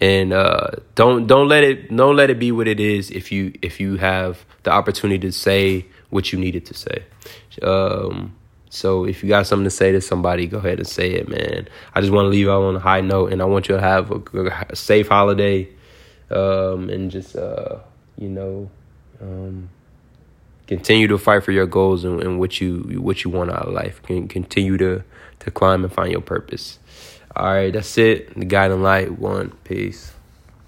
and 0.00 0.32
uh, 0.32 0.70
don't 0.94 1.26
don't 1.26 1.48
let 1.48 1.64
it 1.64 1.94
don't 1.94 2.16
let 2.16 2.30
it 2.30 2.38
be 2.38 2.52
what 2.52 2.68
it 2.68 2.80
is 2.80 3.10
if 3.10 3.32
you 3.32 3.52
if 3.62 3.80
you 3.80 3.96
have 3.96 4.44
the 4.62 4.70
opportunity 4.70 5.18
to 5.18 5.32
say 5.32 5.86
what 6.10 6.32
you 6.32 6.38
needed 6.38 6.66
to 6.66 6.74
say. 6.74 7.04
Um, 7.62 8.36
so 8.68 9.04
if 9.04 9.22
you 9.22 9.28
got 9.28 9.46
something 9.46 9.64
to 9.64 9.70
say 9.70 9.90
to 9.92 10.00
somebody, 10.00 10.46
go 10.46 10.58
ahead 10.58 10.78
and 10.78 10.86
say 10.86 11.10
it, 11.12 11.28
man. 11.28 11.68
I 11.94 12.00
just 12.00 12.12
want 12.12 12.26
to 12.26 12.28
leave 12.28 12.48
out 12.48 12.62
on 12.62 12.76
a 12.76 12.80
high 12.80 13.00
note, 13.00 13.32
and 13.32 13.42
I 13.42 13.44
want 13.44 13.68
you 13.68 13.74
to 13.74 13.80
have 13.80 14.10
a, 14.12 14.66
a 14.70 14.76
safe 14.76 15.08
holiday, 15.08 15.68
um, 16.30 16.88
and 16.88 17.10
just 17.10 17.34
uh, 17.34 17.78
you 18.16 18.28
know, 18.28 18.70
um, 19.20 19.70
continue 20.68 21.08
to 21.08 21.18
fight 21.18 21.42
for 21.42 21.50
your 21.50 21.66
goals 21.66 22.04
and, 22.04 22.22
and, 22.22 22.38
what 22.38 22.60
you 22.60 23.00
what 23.00 23.24
you 23.24 23.30
want 23.30 23.50
out 23.50 23.66
of 23.66 23.72
life. 23.72 24.00
Can 24.04 24.28
continue 24.28 24.76
to 24.76 25.02
to 25.40 25.50
climb 25.50 25.82
and 25.82 25.92
find 25.92 26.12
your 26.12 26.20
purpose. 26.20 26.78
All 27.36 27.46
right, 27.46 27.72
that's 27.72 27.96
it. 27.96 28.34
The 28.34 28.44
guiding 28.44 28.82
light 28.82 29.18
one. 29.18 29.50
Peace. 29.64 30.12